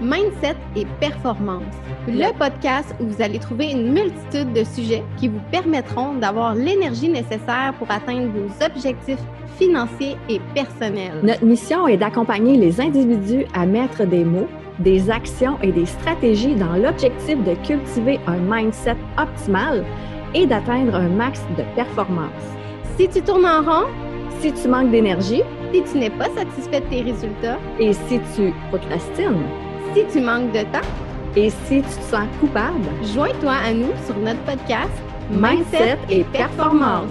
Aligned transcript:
Mindset 0.00 0.56
et 0.76 0.86
performance, 1.00 1.62
le 2.06 2.36
podcast 2.38 2.94
où 3.00 3.06
vous 3.06 3.22
allez 3.22 3.38
trouver 3.38 3.70
une 3.70 3.92
multitude 3.92 4.52
de 4.52 4.64
sujets 4.64 5.02
qui 5.16 5.28
vous 5.28 5.40
permettront 5.50 6.14
d'avoir 6.14 6.54
l'énergie 6.54 7.08
nécessaire 7.08 7.74
pour 7.78 7.90
atteindre 7.90 8.28
vos 8.28 8.64
objectifs 8.64 9.22
financiers 9.58 10.16
et 10.28 10.40
personnels. 10.54 11.20
Notre 11.22 11.44
mission 11.44 11.88
est 11.88 11.96
d'accompagner 11.96 12.56
les 12.56 12.80
individus 12.80 13.46
à 13.54 13.66
mettre 13.66 14.04
des 14.04 14.24
mots, 14.24 14.48
des 14.78 15.10
actions 15.10 15.58
et 15.62 15.72
des 15.72 15.86
stratégies 15.86 16.54
dans 16.54 16.74
l'objectif 16.74 17.42
de 17.44 17.54
cultiver 17.66 18.20
un 18.26 18.38
mindset 18.38 18.96
optimal 19.18 19.84
et 20.34 20.46
d'atteindre 20.46 20.94
un 20.94 21.08
max 21.08 21.40
de 21.56 21.62
performance. 21.74 22.30
Si 22.98 23.08
tu 23.08 23.22
tournes 23.22 23.46
en 23.46 23.62
rond, 23.62 23.86
si 24.40 24.52
tu 24.52 24.68
manques 24.68 24.90
d'énergie, 24.90 25.42
si 25.72 25.82
tu 25.82 25.98
n'es 25.98 26.10
pas 26.10 26.28
satisfait 26.36 26.80
de 26.80 26.86
tes 26.86 27.02
résultats 27.02 27.58
et 27.78 27.92
si 27.92 28.20
tu 28.34 28.52
procrastines, 28.68 29.42
si 29.96 30.04
tu 30.12 30.20
manques 30.20 30.52
de 30.52 30.60
temps 30.60 30.86
et 31.36 31.48
si 31.48 31.80
tu 31.80 31.88
te 31.88 32.02
sens 32.02 32.28
coupable, 32.38 32.84
joins-toi 33.14 33.52
à 33.52 33.72
nous 33.72 33.94
sur 34.04 34.14
notre 34.18 34.44
podcast 34.44 34.92
Mindset 35.30 35.96
et 36.10 36.22
performance. 36.24 37.10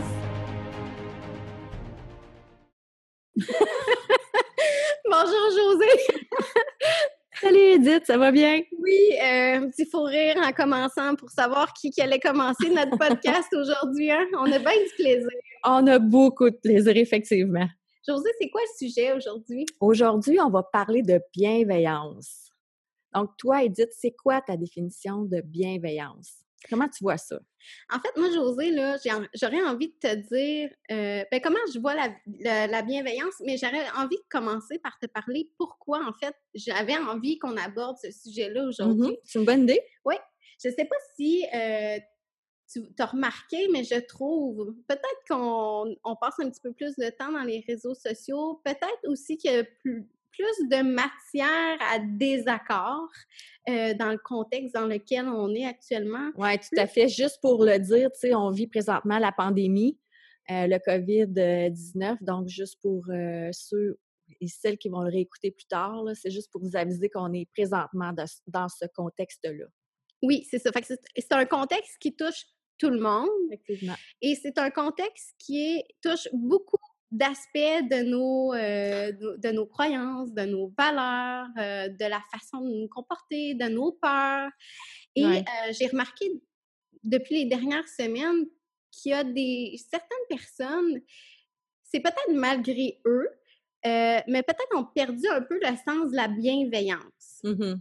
Bonjour 5.09 5.49
José. 5.57 5.89
Salut 7.41 7.57
Edith, 7.57 8.03
ça 8.05 8.19
va 8.19 8.31
bien? 8.31 8.61
Oui, 8.79 8.99
euh, 9.19 9.55
un 9.55 9.69
petit 9.71 9.89
fou 9.89 10.03
rire 10.03 10.35
en 10.45 10.51
commençant 10.51 11.15
pour 11.15 11.31
savoir 11.31 11.73
qui, 11.73 11.91
allait 11.99 12.19
commencer 12.19 12.69
notre 12.69 12.99
podcast 12.99 13.51
aujourd'hui. 13.59 14.11
Hein? 14.11 14.27
On 14.37 14.51
a 14.51 14.59
bien 14.59 14.77
du 14.77 14.93
plaisir. 14.95 15.27
On 15.63 15.87
a 15.87 15.97
beaucoup 15.97 16.51
de 16.51 16.57
plaisir, 16.57 16.95
effectivement. 16.95 17.65
José, 18.07 18.29
c'est 18.39 18.49
quoi 18.51 18.61
le 18.61 18.87
sujet 18.87 19.11
aujourd'hui? 19.11 19.65
Aujourd'hui, 19.79 20.39
on 20.39 20.51
va 20.51 20.61
parler 20.61 21.01
de 21.01 21.19
bienveillance. 21.35 22.45
Donc, 23.15 23.31
toi, 23.37 23.63
Edith, 23.63 23.89
c'est 23.91 24.11
quoi 24.11 24.41
ta 24.41 24.57
définition 24.57 25.23
de 25.23 25.41
bienveillance? 25.41 26.45
Comment 26.69 26.89
tu 26.89 27.03
vois 27.03 27.17
ça? 27.17 27.39
En 27.91 27.99
fait, 27.99 28.09
moi, 28.17 28.29
José, 28.33 28.71
là, 28.71 28.97
j'aurais 29.33 29.61
envie 29.61 29.87
de 29.87 29.93
te 29.99 30.15
dire 30.15 30.69
euh, 30.91 31.23
ben, 31.31 31.41
comment 31.41 31.59
je 31.73 31.79
vois 31.79 31.95
la, 31.95 32.81
bienveillance, 32.81 33.35
mais 33.45 33.57
j'aurais 33.57 33.89
envie 33.97 34.17
de 34.17 34.25
commencer 34.29 34.79
par 34.79 34.97
te 34.99 35.07
parler 35.07 35.51
pourquoi, 35.57 35.99
en 36.05 36.13
fait, 36.13 36.35
j'avais 36.53 36.97
envie 36.97 37.39
qu'on 37.39 37.55
aborde 37.57 37.97
ce 38.01 38.11
sujet-là 38.11 38.65
aujourd'hui. 38.67 39.11
Mm-hmm. 39.11 39.19
C'est 39.23 39.39
une 39.39 39.45
bonne 39.45 39.63
idée? 39.63 39.81
Oui. 40.05 40.15
Je 40.63 40.69
ne 40.69 40.73
sais 40.73 40.85
pas 40.85 40.95
si 41.15 41.45
euh, 41.53 41.99
tu 42.71 42.81
as 42.99 43.05
remarqué, 43.05 43.67
mais 43.71 43.83
je 43.83 43.99
trouve 43.99 44.73
peut-être 44.87 45.21
qu'on 45.27 46.15
passe 46.19 46.39
un 46.39 46.49
petit 46.49 46.61
peu 46.61 46.73
plus 46.73 46.95
de 46.95 47.09
temps 47.09 47.31
dans 47.31 47.43
les 47.43 47.63
réseaux 47.67 47.95
sociaux, 47.95 48.61
peut-être 48.63 49.07
aussi 49.07 49.37
qu'il 49.37 49.51
y 49.51 49.55
a 49.55 49.63
plus, 49.63 50.09
plus 50.37 50.67
de 50.69 50.81
matière 50.83 51.77
à 51.91 51.99
désaccord 51.99 53.09
euh, 53.69 53.93
dans 53.93 54.11
le 54.11 54.17
contexte 54.17 54.73
dans 54.73 54.85
lequel 54.85 55.27
on 55.27 55.53
est 55.53 55.65
actuellement. 55.65 56.31
Oui, 56.35 56.57
tout 56.59 56.79
à 56.79 56.87
fait. 56.87 57.07
Juste 57.07 57.39
pour 57.41 57.63
le 57.63 57.79
dire, 57.79 58.11
tu 58.11 58.19
sais, 58.19 58.35
on 58.35 58.49
vit 58.51 58.67
présentement 58.67 59.19
la 59.19 59.31
pandémie, 59.31 59.99
euh, 60.51 60.67
le 60.67 60.77
COVID-19, 60.77 62.17
donc 62.21 62.47
juste 62.47 62.79
pour 62.81 63.03
euh, 63.09 63.49
ceux 63.51 63.99
et 64.41 64.47
celles 64.47 64.77
qui 64.77 64.89
vont 64.89 65.01
le 65.01 65.09
réécouter 65.09 65.51
plus 65.51 65.67
tard, 65.67 66.03
c'est 66.15 66.31
juste 66.31 66.51
pour 66.51 66.61
vous 66.61 66.75
aviser 66.75 67.09
qu'on 67.09 67.31
est 67.33 67.47
présentement 67.53 68.11
dans 68.47 68.67
ce 68.67 68.85
contexte-là. 68.95 69.65
Oui, 70.23 70.47
c'est 70.49 70.59
ça. 70.59 70.71
c'est 71.15 71.31
un 71.31 71.45
contexte 71.45 71.97
qui 71.99 72.15
touche 72.15 72.45
tout 72.77 72.89
le 72.89 72.99
monde. 72.99 73.29
Effectivement. 73.51 73.95
Et 74.21 74.35
c'est 74.35 74.57
un 74.57 74.69
contexte 74.71 75.35
qui 75.37 75.83
touche 76.01 76.27
beaucoup 76.33 76.77
d'aspects 77.15 77.87
de 77.89 78.03
nos, 78.03 78.53
euh, 78.53 79.13
de 79.13 79.51
nos 79.51 79.65
croyances, 79.65 80.33
de 80.33 80.41
nos 80.41 80.73
valeurs, 80.77 81.47
euh, 81.57 81.87
de 81.87 82.05
la 82.05 82.21
façon 82.29 82.59
de 82.59 82.81
nous 82.81 82.89
comporter, 82.89 83.53
de 83.53 83.69
nos 83.69 83.93
peurs. 83.93 84.51
Et 85.15 85.23
euh, 85.23 85.41
j'ai 85.71 85.87
remarqué 85.87 86.25
depuis 87.03 87.43
les 87.43 87.45
dernières 87.45 87.87
semaines 87.87 88.45
qu'il 88.91 89.11
y 89.11 89.15
a 89.15 89.23
des 89.23 89.79
certaines 89.89 90.27
personnes, 90.27 91.01
c'est 91.83 92.01
peut-être 92.01 92.33
malgré 92.33 92.99
eux, 93.05 93.29
mais 93.83 94.43
peut-être 94.43 94.75
ont 94.75 94.85
perdu 94.85 95.25
un 95.29 95.41
peu 95.41 95.57
le 95.61 95.67
sens 95.87 96.11
de 96.11 96.15
la 96.15 96.27
bienveillance. 96.27 97.39
Mmh 97.43 97.75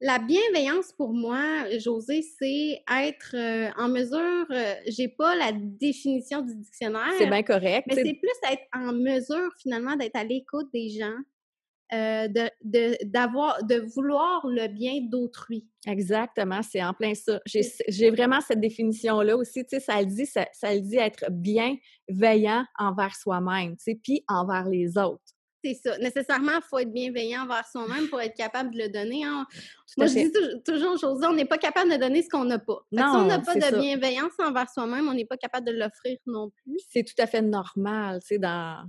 la 0.00 0.18
bienveillance 0.18 0.92
pour 0.92 1.12
moi, 1.12 1.64
José, 1.78 2.22
c'est 2.38 2.82
être 2.90 3.34
euh, 3.34 3.70
en 3.78 3.88
mesure, 3.88 4.46
euh, 4.50 4.74
j'ai 4.86 5.08
pas 5.08 5.34
la 5.36 5.52
définition 5.52 6.42
du 6.42 6.54
dictionnaire. 6.56 7.12
C'est 7.18 7.26
bien 7.26 7.42
correct. 7.42 7.86
Mais 7.88 7.94
c'est 7.94 8.14
plus 8.14 8.52
être 8.52 8.62
en 8.74 8.92
mesure 8.92 9.50
finalement 9.58 9.96
d'être 9.96 10.16
à 10.16 10.24
l'écoute 10.24 10.68
des 10.72 10.90
gens, 10.90 11.16
euh, 11.92 12.28
de, 12.28 13.04
d'avoir, 13.04 13.64
de 13.64 13.76
vouloir 13.94 14.46
le 14.46 14.66
bien 14.68 15.00
d'autrui. 15.02 15.66
Exactement, 15.86 16.60
c'est 16.62 16.82
en 16.82 16.92
plein 16.92 17.14
ça. 17.14 17.40
J'ai, 17.46 18.10
vraiment 18.10 18.40
cette 18.40 18.60
définition-là 18.60 19.36
aussi, 19.36 19.64
tu 19.64 19.76
sais, 19.76 19.80
ça 19.80 20.00
le 20.00 20.06
dit, 20.06 20.26
ça, 20.26 20.46
ça 20.52 20.74
le 20.74 20.80
dit 20.80 20.96
être 20.96 21.30
bienveillant 21.30 22.64
envers 22.78 23.14
soi-même, 23.14 23.76
tu 23.76 23.84
sais, 23.84 24.00
puis 24.02 24.24
envers 24.28 24.68
les 24.68 24.98
autres. 24.98 25.22
C'est 25.64 25.74
ça. 25.74 25.96
Nécessairement, 25.96 26.56
il 26.56 26.62
faut 26.68 26.78
être 26.78 26.92
bienveillant 26.92 27.44
envers 27.44 27.66
soi-même 27.66 28.08
pour 28.08 28.20
être 28.20 28.36
capable 28.36 28.74
de 28.74 28.78
le 28.78 28.88
donner. 28.90 29.24
Hein. 29.24 29.46
Moi, 29.96 30.08
je 30.08 30.14
dis 30.14 30.62
toujours, 30.62 30.98
chose, 30.98 31.24
on 31.24 31.32
n'est 31.32 31.46
pas 31.46 31.56
capable 31.56 31.90
de 31.90 31.96
donner 31.96 32.22
ce 32.22 32.28
qu'on 32.28 32.44
n'a 32.44 32.58
pas. 32.58 32.86
si 32.92 33.00
on 33.00 33.24
n'a 33.24 33.38
pas 33.38 33.54
de 33.54 33.80
bienveillance 33.80 34.32
envers 34.38 34.68
soi-même, 34.68 35.08
on 35.08 35.14
n'est 35.14 35.24
pas 35.24 35.38
capable 35.38 35.66
de 35.66 35.72
l'offrir 35.72 36.18
non 36.26 36.50
plus. 36.50 36.78
C'est 36.90 37.02
tout 37.02 37.14
à 37.18 37.26
fait 37.26 37.40
normal, 37.40 38.20
tu 38.20 38.26
sais, 38.26 38.38
dans... 38.38 38.86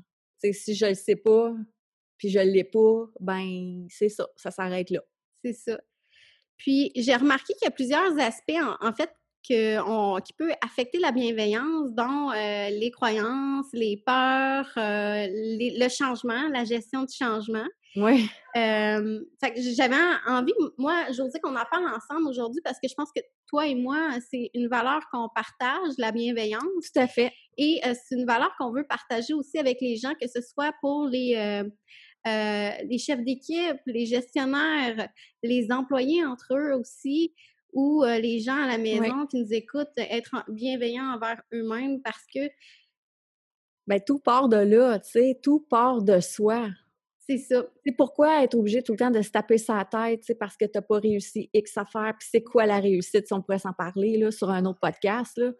si 0.51 0.75
je 0.75 0.87
le 0.87 0.95
sais 0.95 1.15
pas, 1.15 1.53
puis 2.17 2.29
je 2.29 2.39
l'ai 2.39 2.65
pas, 2.65 3.05
ben 3.21 3.85
c'est 3.89 4.09
ça, 4.09 4.27
ça 4.35 4.51
s'arrête 4.51 4.89
là. 4.89 5.01
C'est 5.43 5.53
ça. 5.53 5.79
Puis, 6.57 6.91
j'ai 6.95 7.15
remarqué 7.15 7.53
qu'il 7.53 7.65
y 7.65 7.67
a 7.67 7.71
plusieurs 7.71 8.17
aspects, 8.19 8.51
en 8.81 8.93
fait, 8.93 9.11
qui 9.47 10.33
peut 10.37 10.51
affecter 10.63 10.99
la 10.99 11.11
bienveillance, 11.11 11.91
dont 11.93 12.31
euh, 12.31 12.69
les 12.69 12.91
croyances, 12.91 13.67
les 13.73 14.01
peurs, 14.05 14.69
euh, 14.77 15.27
le 15.29 15.89
changement, 15.89 16.47
la 16.51 16.63
gestion 16.63 17.03
du 17.03 17.13
changement. 17.13 17.65
Oui. 17.95 18.29
Euh, 18.57 19.21
j'avais 19.77 19.95
envie, 20.27 20.53
moi, 20.77 21.05
Josée, 21.11 21.39
qu'on 21.39 21.55
en 21.55 21.65
parle 21.71 21.87
ensemble 21.87 22.27
aujourd'hui 22.27 22.61
parce 22.63 22.77
que 22.81 22.89
je 22.89 22.93
pense 22.93 23.09
que 23.15 23.21
toi 23.47 23.67
et 23.67 23.75
moi, 23.75 24.09
c'est 24.29 24.49
une 24.53 24.67
valeur 24.67 25.01
qu'on 25.11 25.29
partage, 25.33 25.93
la 25.97 26.11
bienveillance. 26.11 26.91
Tout 26.93 26.99
à 26.99 27.07
fait. 27.07 27.31
Et 27.57 27.79
c'est 27.83 28.15
une 28.15 28.25
valeur 28.25 28.53
qu'on 28.59 28.71
veut 28.71 28.85
partager 28.85 29.33
aussi 29.33 29.57
avec 29.57 29.77
les 29.79 29.95
gens, 29.95 30.13
que 30.19 30.27
ce 30.27 30.41
soit 30.41 30.73
pour 30.81 31.07
les, 31.07 31.63
les 32.25 32.97
chefs 32.97 33.23
d'équipe, 33.23 33.79
les 33.85 34.05
gestionnaires, 34.05 35.07
les 35.41 35.71
employés 35.71 36.25
entre 36.25 36.53
eux 36.53 36.73
aussi, 36.73 37.33
ou 37.75 38.03
les 38.03 38.39
gens 38.39 38.57
à 38.57 38.65
la 38.67 38.79
maison 38.79 39.27
qui 39.27 39.37
nous 39.37 39.53
écoutent 39.53 39.95
être 39.97 40.43
bienveillants 40.47 41.13
envers 41.13 41.41
eux-mêmes 41.53 42.01
parce 42.01 42.25
que. 42.33 42.49
Ben, 43.85 44.01
tout 44.03 44.17
part 44.17 44.49
de 44.49 44.57
là, 44.57 44.97
tu 44.97 45.11
sais, 45.11 45.39
tout 45.43 45.59
part 45.69 46.01
de 46.01 46.19
soi. 46.19 46.69
C'est 47.19 47.37
ça. 47.37 47.65
C'est 47.83 47.91
pourquoi 47.91 48.43
être 48.43 48.55
obligé 48.55 48.81
tout 48.81 48.93
le 48.93 48.97
temps 48.99 49.11
de 49.11 49.21
se 49.21 49.31
taper 49.31 49.57
sa 49.57 49.83
tête, 49.85 50.21
tu 50.21 50.27
sais, 50.27 50.35
parce 50.35 50.55
que 50.57 50.65
tu 50.65 50.71
n'as 50.75 50.81
pas 50.81 50.99
réussi 50.99 51.49
X 51.53 51.77
affaires, 51.77 52.13
puis 52.19 52.27
c'est 52.31 52.43
quoi 52.43 52.65
la 52.65 52.79
réussite, 52.79 53.27
si 53.27 53.33
on 53.33 53.41
pourrait 53.41 53.59
s'en 53.59 53.73
parler, 53.73 54.17
là, 54.17 54.31
sur 54.31 54.49
un 54.49 54.65
autre 54.65 54.79
podcast, 54.79 55.37
là? 55.37 55.51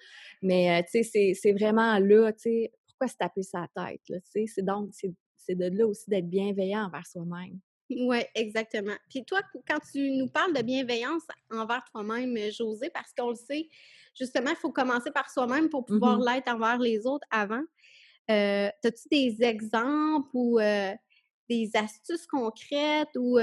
Mais, 0.41 0.83
tu 0.91 1.03
sais, 1.03 1.33
c'est 1.33 1.53
vraiment 1.53 1.99
là, 1.99 2.31
tu 2.33 2.41
sais, 2.41 2.71
pourquoi 2.87 3.07
se 3.07 3.17
taper 3.17 3.43
sa 3.43 3.67
tête, 3.75 4.01
là, 4.09 4.19
tu 4.21 4.31
sais, 4.31 4.45
c'est 4.47 4.65
donc, 4.65 4.91
c'est 4.93 5.55
de 5.55 5.77
là 5.77 5.87
aussi 5.87 6.09
d'être 6.09 6.29
bienveillant 6.29 6.85
envers 6.85 7.05
soi-même. 7.05 7.59
Oui, 7.89 8.17
exactement. 8.33 8.95
Puis 9.09 9.23
toi, 9.25 9.41
quand 9.67 9.79
tu 9.91 10.09
nous 10.11 10.27
parles 10.27 10.53
de 10.53 10.61
bienveillance 10.61 11.23
envers 11.51 11.83
toi-même, 11.91 12.35
euh, 12.35 12.49
José, 12.51 12.89
parce 12.89 13.13
qu'on 13.13 13.29
le 13.29 13.35
sait, 13.35 13.69
justement, 14.17 14.49
il 14.49 14.55
faut 14.55 14.71
commencer 14.71 15.11
par 15.11 15.29
soi-même 15.29 15.69
pour 15.69 15.85
pouvoir 15.85 16.17
mmh 16.17 16.25
l'être 16.25 16.47
envers 16.47 16.79
les 16.79 17.05
autres 17.05 17.27
avant. 17.29 17.61
Euh, 18.31 18.69
As-tu 18.83 19.07
des 19.11 19.43
exemples 19.43 20.29
ou 20.33 20.59
euh, 20.59 20.93
des 21.47 21.69
astuces 21.75 22.25
concrètes 22.25 23.15
ou 23.15 23.37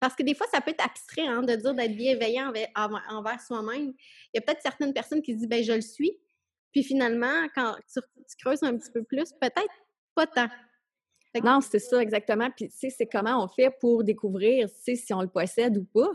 parce 0.00 0.14
que 0.14 0.22
des 0.22 0.34
fois, 0.34 0.46
ça 0.52 0.60
peut 0.60 0.70
être 0.70 0.84
abstrait 0.84 1.26
hein, 1.26 1.42
de 1.42 1.56
dire 1.56 1.74
d'être 1.74 1.96
bienveillant 1.96 2.52
envers, 3.10 3.40
soi-même. 3.40 3.92
Il 4.32 4.36
y 4.36 4.38
a 4.38 4.40
peut-être 4.40 4.62
certaines 4.62 4.92
personnes 4.92 5.22
qui 5.22 5.34
disent 5.34 5.48
ben 5.48 5.62
je 5.62 5.72
le 5.72 5.80
suis. 5.80 6.12
Puis 6.72 6.84
finalement, 6.84 7.48
quand 7.54 7.74
tu 7.92 8.00
creuses 8.40 8.62
un 8.62 8.76
petit 8.76 8.92
peu 8.92 9.02
plus, 9.02 9.32
peut-être 9.40 9.74
pas 10.14 10.26
tant. 10.26 10.48
Non, 11.44 11.60
c'est 11.60 11.78
ça, 11.78 12.02
exactement. 12.02 12.50
Puis, 12.50 12.68
tu 12.68 12.76
sais, 12.76 12.90
c'est 12.90 13.06
comment 13.06 13.44
on 13.44 13.48
fait 13.48 13.70
pour 13.80 14.02
découvrir, 14.02 14.68
tu 14.68 14.74
sais, 14.82 14.94
si 14.96 15.12
on 15.12 15.20
le 15.20 15.28
possède 15.28 15.76
ou 15.76 15.84
pas. 15.84 16.10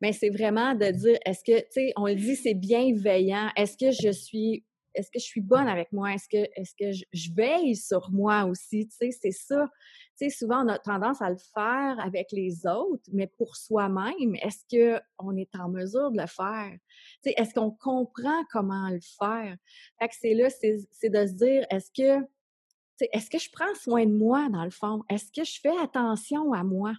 Mais 0.00 0.12
c'est 0.12 0.30
vraiment 0.30 0.74
de 0.74 0.90
dire, 0.90 1.18
est-ce 1.24 1.44
que, 1.44 1.60
tu 1.60 1.66
sais, 1.70 1.92
on 1.96 2.06
le 2.06 2.14
dit, 2.14 2.36
c'est 2.36 2.54
bienveillant. 2.54 3.50
Est-ce 3.56 3.76
que 3.76 3.90
je 3.90 4.10
suis, 4.10 4.64
est-ce 4.94 5.10
que 5.10 5.18
je 5.18 5.24
suis 5.24 5.40
bonne 5.40 5.68
avec 5.68 5.92
moi? 5.92 6.14
Est-ce 6.14 6.28
que, 6.28 6.48
est-ce 6.56 6.74
que 6.78 6.92
je, 6.92 7.32
veille 7.34 7.76
sur 7.76 8.10
moi 8.10 8.44
aussi? 8.44 8.88
Tu 8.88 8.96
sais, 8.96 9.10
c'est 9.10 9.32
ça. 9.32 9.68
Tu 10.18 10.30
sais, 10.30 10.30
souvent, 10.30 10.64
on 10.64 10.68
a 10.68 10.78
tendance 10.78 11.20
à 11.20 11.28
le 11.28 11.36
faire 11.36 11.96
avec 12.00 12.28
les 12.32 12.66
autres, 12.66 13.04
mais 13.12 13.26
pour 13.26 13.56
soi-même, 13.56 14.34
est-ce 14.36 14.64
qu'on 14.70 15.36
est 15.36 15.54
en 15.56 15.68
mesure 15.68 16.10
de 16.10 16.20
le 16.20 16.26
faire? 16.26 16.72
Tu 17.22 17.30
sais, 17.30 17.34
est-ce 17.36 17.52
qu'on 17.52 17.72
comprend 17.72 18.44
comment 18.50 18.88
le 18.90 19.00
faire? 19.18 19.56
Fait 19.98 20.08
que 20.08 20.14
c'est 20.18 20.34
là, 20.34 20.48
c'est 20.50 21.10
de 21.10 21.26
se 21.26 21.32
dire, 21.32 21.66
est-ce 21.70 21.90
que 21.90 22.24
est-ce 23.00 23.30
que 23.30 23.38
je 23.38 23.50
prends 23.50 23.74
soin 23.74 24.06
de 24.06 24.12
moi, 24.12 24.48
dans 24.50 24.64
le 24.64 24.70
fond? 24.70 25.02
Est-ce 25.08 25.32
que 25.32 25.44
je 25.44 25.60
fais 25.60 25.76
attention 25.82 26.52
à 26.52 26.62
moi? 26.62 26.94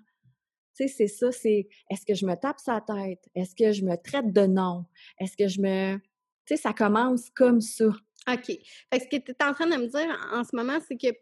C'est 0.74 1.08
ça, 1.08 1.32
c'est 1.32 1.70
est-ce 1.90 2.06
que 2.06 2.14
je 2.14 2.26
me 2.26 2.36
tape 2.36 2.60
sa 2.60 2.82
tête? 2.82 3.24
Est-ce 3.34 3.56
que 3.56 3.72
je 3.72 3.84
me 3.86 3.96
traite 3.96 4.34
de 4.34 4.46
nom? 4.46 4.86
Est-ce 5.20 5.38
que 5.38 5.48
je 5.48 5.62
me... 5.62 5.98
Tu 6.46 6.56
sais, 6.56 6.58
ça 6.58 6.74
commence 6.74 7.30
comme 7.30 7.62
ça. 7.62 7.86
OK. 7.86 8.46
Fait 8.48 8.60
que 8.92 9.04
ce 9.04 9.08
que 9.08 9.16
tu 9.18 9.32
es 9.32 9.44
en 9.44 9.54
train 9.54 9.68
de 9.68 9.78
me 9.78 9.88
dire 9.88 10.30
en 10.34 10.44
ce 10.44 10.54
moment, 10.54 10.78
c'est 10.86 10.98
que 10.98 11.16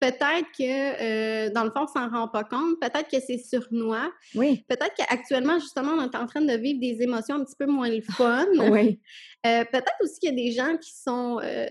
peut-être 0.00 0.46
que, 0.56 1.46
euh, 1.46 1.50
dans 1.50 1.64
le 1.64 1.70
fond, 1.70 1.82
on 1.82 1.86
s'en 1.86 2.08
rend 2.08 2.28
pas 2.28 2.44
compte. 2.44 2.78
Peut-être 2.80 3.08
que 3.08 3.20
c'est 3.20 3.38
surnois. 3.38 4.12
Oui. 4.34 4.64
Peut-être 4.68 4.94
qu'actuellement, 4.96 5.58
justement, 5.58 5.92
on 5.92 6.02
est 6.02 6.16
en 6.16 6.26
train 6.26 6.42
de 6.42 6.54
vivre 6.54 6.80
des 6.80 7.02
émotions 7.02 7.36
un 7.36 7.44
petit 7.44 7.56
peu 7.58 7.66
moins 7.66 7.88
le 7.88 8.00
fun. 8.02 8.46
Oui. 8.76 9.00
Euh, 9.46 9.64
peut-être 9.64 9.94
aussi 10.02 10.18
qu'il 10.18 10.30
y 10.30 10.32
a 10.32 10.44
des 10.44 10.50
gens 10.50 10.76
qui 10.76 10.90
sont 10.92 11.38
euh, 11.40 11.66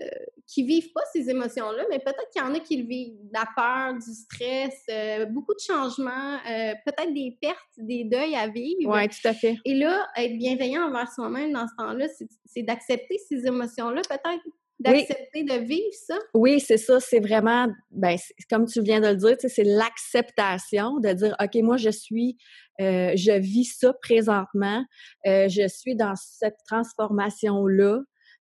qui 0.46 0.62
vivent 0.62 0.92
pas 0.94 1.02
ces 1.12 1.28
émotions-là, 1.28 1.84
mais 1.90 1.98
peut-être 1.98 2.30
qu'il 2.32 2.40
y 2.40 2.44
en 2.44 2.54
a 2.54 2.60
qui 2.60 2.78
le 2.78 2.86
vivent. 2.86 3.16
La 3.32 3.44
peur, 3.54 3.94
du 3.94 4.14
stress, 4.14 5.26
beaucoup 5.30 5.52
de 5.52 5.60
changements, 5.60 6.38
peut-être 6.86 7.12
des 7.12 7.36
pertes, 7.40 7.58
des 7.76 8.04
deuils 8.04 8.34
à 8.34 8.48
vivre. 8.48 8.90
Oui, 8.90 9.08
tout 9.08 9.28
à 9.28 9.34
fait. 9.34 9.58
Et 9.64 9.74
là, 9.74 10.06
être 10.16 10.38
bienveillant 10.38 10.88
envers 10.88 11.12
soi-même 11.12 11.52
dans 11.52 11.66
ce 11.68 11.74
temps-là, 11.76 12.06
c'est 12.46 12.62
d'accepter 12.62 13.18
ces 13.28 13.46
émotions-là, 13.46 14.00
peut-être 14.08 14.42
d'accepter 14.78 15.44
de 15.44 15.64
vivre 15.64 15.92
ça? 15.92 16.18
Oui, 16.34 16.60
c'est 16.60 16.76
ça. 16.76 17.00
C'est 17.00 17.20
vraiment, 17.20 17.68
ben, 17.90 18.16
comme 18.50 18.66
tu 18.66 18.82
viens 18.82 19.00
de 19.00 19.08
le 19.08 19.16
dire, 19.16 19.36
c'est 19.38 19.64
l'acceptation 19.64 20.98
de 21.00 21.12
dire, 21.12 21.36
OK, 21.40 21.54
moi, 21.62 21.76
je 21.76 21.90
suis, 21.90 22.36
euh, 22.80 23.12
je 23.16 23.32
vis 23.32 23.64
ça 23.64 23.92
présentement. 24.02 24.84
Euh, 25.26 25.48
je 25.48 25.66
suis 25.68 25.96
dans 25.96 26.14
cette 26.16 26.58
transformation-là. 26.66 28.00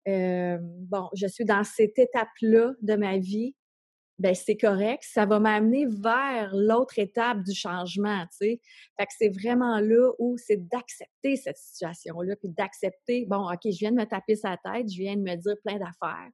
Euh, 0.08 0.58
bon, 0.60 1.08
je 1.14 1.26
suis 1.26 1.44
dans 1.44 1.64
cette 1.64 1.98
étape-là 1.98 2.72
de 2.80 2.94
ma 2.96 3.18
vie 3.18 3.54
ben 4.18 4.34
c'est 4.34 4.56
correct, 4.56 5.02
ça 5.04 5.26
va 5.26 5.40
m'amener 5.40 5.86
vers 5.86 6.54
l'autre 6.54 6.98
étape 6.98 7.42
du 7.42 7.54
changement, 7.54 8.22
tu 8.26 8.36
sais. 8.36 8.60
Fait 8.98 9.06
que 9.06 9.12
c'est 9.16 9.30
vraiment 9.30 9.80
là 9.80 10.12
où 10.18 10.36
c'est 10.38 10.68
d'accepter 10.68 11.36
cette 11.36 11.56
situation-là, 11.56 12.36
puis 12.36 12.48
d'accepter, 12.50 13.26
bon, 13.26 13.50
OK, 13.50 13.60
je 13.64 13.78
viens 13.78 13.90
de 13.90 13.96
me 13.96 14.04
taper 14.04 14.36
sa 14.36 14.56
tête, 14.56 14.90
je 14.90 14.98
viens 14.98 15.16
de 15.16 15.22
me 15.22 15.34
dire 15.36 15.56
plein 15.64 15.78
d'affaires. 15.78 16.30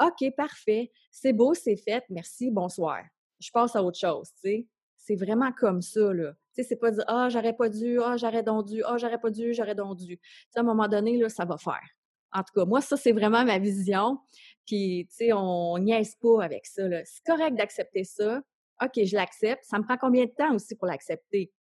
OK, 0.00 0.34
parfait, 0.36 0.92
c'est 1.10 1.32
beau, 1.32 1.54
c'est 1.54 1.76
fait, 1.76 2.04
merci, 2.10 2.50
bonsoir. 2.50 3.02
Je 3.40 3.50
passe 3.50 3.74
à 3.76 3.82
autre 3.82 3.98
chose, 3.98 4.28
tu 4.42 4.50
sais. 4.50 4.66
C'est 4.96 5.16
vraiment 5.16 5.52
comme 5.52 5.82
ça, 5.82 6.12
là. 6.12 6.32
Tu 6.54 6.62
sais, 6.62 6.68
c'est 6.68 6.76
pas 6.76 6.90
dire, 6.90 7.04
ah, 7.06 7.28
j'aurais 7.28 7.54
pas 7.54 7.68
dû, 7.68 8.00
ah, 8.02 8.16
j'aurais 8.16 8.42
donc 8.42 8.66
dû, 8.66 8.82
ah, 8.84 8.96
j'aurais 8.98 9.20
pas 9.20 9.30
dû, 9.30 9.54
j'aurais 9.54 9.74
donc 9.74 9.96
dû. 9.98 10.18
Tu 10.18 10.22
sais, 10.50 10.58
à 10.58 10.62
un 10.62 10.64
moment 10.64 10.88
donné, 10.88 11.16
là, 11.16 11.28
ça 11.28 11.44
va 11.44 11.56
faire. 11.58 11.88
En 12.32 12.40
tout 12.42 12.52
cas, 12.54 12.64
moi, 12.64 12.80
ça, 12.80 12.96
c'est 12.96 13.12
vraiment 13.12 13.44
ma 13.44 13.58
vision. 13.58 14.18
Puis, 14.66 15.06
tu 15.08 15.16
sais, 15.16 15.32
on 15.32 15.78
niaise 15.78 16.16
pas 16.16 16.42
avec 16.42 16.66
ça. 16.66 16.82
C'est 17.04 17.24
correct 17.24 17.56
d'accepter 17.56 18.04
ça. 18.04 18.42
OK, 18.82 19.04
je 19.04 19.14
l'accepte. 19.14 19.64
Ça 19.64 19.78
me 19.78 19.84
prend 19.84 19.96
combien 19.96 20.24
de 20.24 20.30
temps 20.30 20.54
aussi 20.54 20.74
pour 20.74 20.86
l'accepter? 20.86 21.52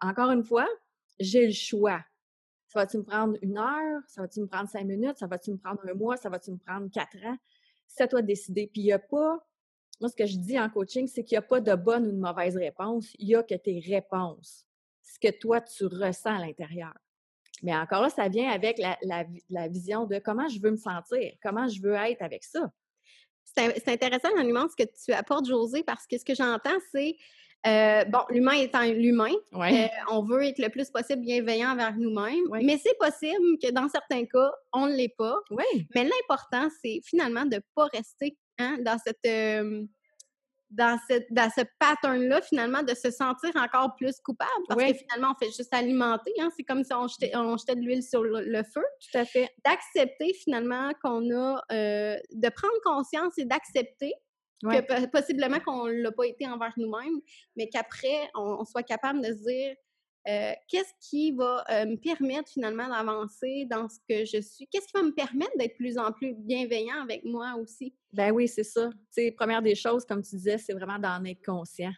Encore 0.00 0.30
une 0.30 0.44
fois, 0.44 0.68
j'ai 1.18 1.46
le 1.46 1.52
choix. 1.52 2.04
Ça 2.68 2.80
va-tu 2.80 2.98
me 2.98 3.02
prendre 3.02 3.36
une 3.42 3.58
heure? 3.58 4.02
Ça 4.06 4.20
va-tu 4.20 4.40
me 4.40 4.46
prendre 4.46 4.68
cinq 4.68 4.84
minutes? 4.84 5.18
Ça 5.18 5.26
va-tu 5.26 5.50
me 5.50 5.56
prendre 5.56 5.80
un 5.88 5.94
mois? 5.94 6.16
Ça 6.16 6.28
va-tu 6.28 6.52
me 6.52 6.58
prendre 6.58 6.88
quatre 6.90 7.16
ans? 7.24 7.36
C'est 7.88 8.04
à 8.04 8.08
toi 8.08 8.22
de 8.22 8.26
décider. 8.26 8.68
Puis, 8.72 8.82
il 8.82 8.84
n'y 8.84 8.92
a 8.92 8.98
pas... 8.98 9.44
Moi, 10.00 10.08
ce 10.08 10.14
que 10.14 10.26
je 10.26 10.36
dis 10.36 10.58
en 10.58 10.70
coaching, 10.70 11.06
c'est 11.06 11.24
qu'il 11.24 11.36
n'y 11.36 11.44
a 11.44 11.48
pas 11.48 11.60
de 11.60 11.74
bonne 11.74 12.06
ou 12.06 12.12
de 12.12 12.18
mauvaise 12.18 12.56
réponse. 12.56 13.12
Il 13.18 13.28
y 13.28 13.34
a 13.34 13.42
que 13.42 13.54
tes 13.54 13.80
réponses. 13.80 14.64
Ce 15.02 15.18
que 15.18 15.36
toi, 15.36 15.60
tu 15.60 15.86
ressens 15.86 16.36
à 16.36 16.38
l'intérieur. 16.38 16.94
Mais 17.62 17.74
encore 17.76 18.02
là, 18.02 18.10
ça 18.10 18.28
vient 18.28 18.50
avec 18.50 18.78
la, 18.78 19.68
vision 19.68 20.06
de 20.06 20.18
comment 20.18 20.48
je 20.48 20.60
veux 20.60 20.70
me 20.70 20.76
sentir, 20.76 21.32
comment 21.42 21.68
je 21.68 21.80
veux 21.80 21.94
être 21.94 22.22
avec 22.22 22.44
ça. 22.44 22.70
C'est 23.44 23.88
intéressant 23.88 24.28
nuance 24.42 24.74
que 24.76 24.84
tu 24.84 25.12
apportes, 25.12 25.46
José, 25.46 25.82
parce 25.82 26.06
que 26.06 26.16
ce 26.16 26.24
que 26.24 26.34
j'entends, 26.34 26.78
c'est 26.92 27.16
euh, 27.66 28.04
bon, 28.04 28.20
l'humain 28.30 28.52
étant 28.52 28.82
l'humain, 28.82 29.34
euh, 29.54 29.86
on 30.10 30.22
veut 30.22 30.44
être 30.44 30.58
le 30.58 30.70
plus 30.70 30.88
possible 30.88 31.20
bienveillant 31.22 31.72
envers 31.72 31.94
nous-mêmes, 31.94 32.44
mais 32.62 32.78
c'est 32.78 32.96
possible 32.98 33.58
que 33.62 33.70
dans 33.70 33.88
certains 33.88 34.24
cas, 34.24 34.50
on 34.72 34.86
ne 34.86 34.94
l'est 34.94 35.14
pas. 35.16 35.38
Mais 35.94 36.04
l'important, 36.04 36.68
c'est 36.82 37.00
finalement 37.04 37.44
de 37.44 37.56
ne 37.56 37.60
pas 37.74 37.86
rester 37.92 38.38
hein, 38.58 38.78
dans 38.80 38.98
cette. 38.98 39.18
Euh, 39.26 39.84
dans, 40.70 40.98
cette, 41.08 41.26
dans 41.32 41.50
ce 41.50 41.62
pattern-là, 41.78 42.40
finalement, 42.42 42.82
de 42.82 42.94
se 42.94 43.10
sentir 43.10 43.50
encore 43.56 43.94
plus 43.96 44.20
coupable 44.20 44.50
parce 44.68 44.80
que 44.80 44.94
finalement, 44.94 45.34
on 45.34 45.44
fait 45.44 45.52
juste 45.52 45.72
alimenter. 45.72 46.32
Hein? 46.40 46.50
C'est 46.56 46.62
comme 46.62 46.84
si 46.84 46.92
on 46.92 47.08
jetait, 47.08 47.32
on 47.34 47.56
jetait 47.56 47.74
de 47.74 47.80
l'huile 47.80 48.02
sur 48.02 48.22
le, 48.22 48.62
feu. 48.62 48.82
Tout 49.00 49.18
à 49.18 49.24
fait. 49.24 49.50
D'accepter 49.64 50.32
finalement 50.34 50.92
qu'on 51.02 51.30
a, 51.34 51.62
euh, 51.72 52.16
de 52.32 52.48
prendre 52.48 52.80
conscience 52.84 53.36
et 53.38 53.44
d'accepter 53.44 54.12
que 54.62 55.06
possiblement 55.06 55.58
qu'on 55.60 55.86
ne 55.86 56.02
l'a 56.02 56.12
pas 56.12 56.26
été 56.26 56.46
envers 56.46 56.72
nous-mêmes, 56.76 57.20
mais 57.56 57.68
qu'après, 57.68 58.30
on, 58.34 58.64
soit 58.64 58.82
capable 58.82 59.20
de 59.20 59.32
se 59.32 59.42
dire 59.42 59.74
euh, 60.28 60.52
qu'est-ce 60.68 60.92
qui 61.00 61.32
va 61.32 61.64
euh, 61.70 61.86
me 61.86 61.96
permettre 61.96 62.50
finalement 62.50 62.88
d'avancer 62.88 63.66
dans 63.70 63.88
ce 63.88 63.98
que 64.06 64.24
je 64.26 64.42
suis? 64.42 64.66
Qu'est-ce 64.66 64.86
qui 64.86 64.92
va 64.94 65.02
me 65.02 65.14
permettre 65.14 65.56
d'être 65.56 65.76
plus 65.76 65.96
en 65.96 66.12
plus 66.12 66.34
bienveillant 66.34 67.02
avec 67.02 67.24
moi 67.24 67.54
aussi? 67.58 67.94
Ben 68.12 68.30
oui, 68.30 68.46
c'est 68.46 68.64
ça. 68.64 68.90
Tu 69.16 69.32
première 69.32 69.62
des 69.62 69.74
choses, 69.74 70.04
comme 70.04 70.22
tu 70.22 70.36
disais, 70.36 70.58
c'est 70.58 70.74
vraiment 70.74 70.98
d'en 70.98 71.24
être 71.24 71.42
conscient. 71.44 71.92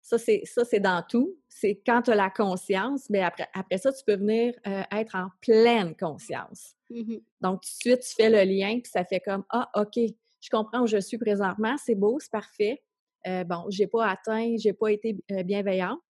Ça, 0.00 0.18
c'est, 0.18 0.42
ça, 0.44 0.64
c'est 0.64 0.80
dans 0.80 1.02
tout. 1.06 1.36
C'est 1.48 1.82
quand 1.86 2.02
tu 2.02 2.10
as 2.10 2.14
la 2.14 2.30
conscience, 2.30 3.08
mais 3.10 3.20
ben 3.20 3.26
après, 3.26 3.48
après 3.54 3.78
ça, 3.78 3.92
tu 3.92 4.02
peux 4.06 4.16
venir 4.16 4.54
euh, 4.66 4.82
être 4.92 5.14
en 5.14 5.28
pleine 5.40 5.94
conscience. 5.96 6.74
Mmh 6.90 7.16
Donc, 7.40 7.60
tout 7.62 7.68
de 7.68 7.90
suite, 7.90 8.00
tu 8.00 8.14
fais 8.14 8.30
le 8.30 8.50
lien, 8.50 8.80
puis 8.80 8.90
ça 8.90 9.04
fait 9.04 9.20
comme 9.20 9.44
Ah, 9.50 9.70
OK, 9.74 9.96
je 9.96 10.50
comprends 10.50 10.82
où 10.82 10.86
je 10.86 10.98
suis 10.98 11.18
présentement, 11.18 11.76
c'est 11.82 11.94
beau, 11.94 12.18
c'est 12.20 12.32
parfait. 12.32 12.82
bon, 13.46 13.64
j'ai 13.70 13.86
pas 13.86 14.08
atteint, 14.08 14.54
j'ai 14.58 14.74
pas 14.74 14.92
été 14.92 15.16
bienveillante 15.44 16.00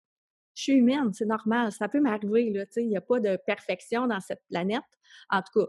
je 0.55 0.63
suis 0.63 0.73
humaine, 0.75 1.13
c'est 1.13 1.27
normal, 1.27 1.73
ça 1.73 1.89
peut 1.89 2.01
m'arriver, 2.01 2.51
là, 2.51 2.65
tu 2.67 2.73
sais, 2.73 2.83
il 2.83 2.89
n'y 2.89 2.97
a 2.97 3.01
pas 3.01 3.21
de 3.21 3.37
perfection 3.47 4.07
dans 4.07 4.21
cette 4.21 4.43
planète. 4.49 4.83
En 5.31 5.41
tout 5.43 5.61
cas, 5.61 5.67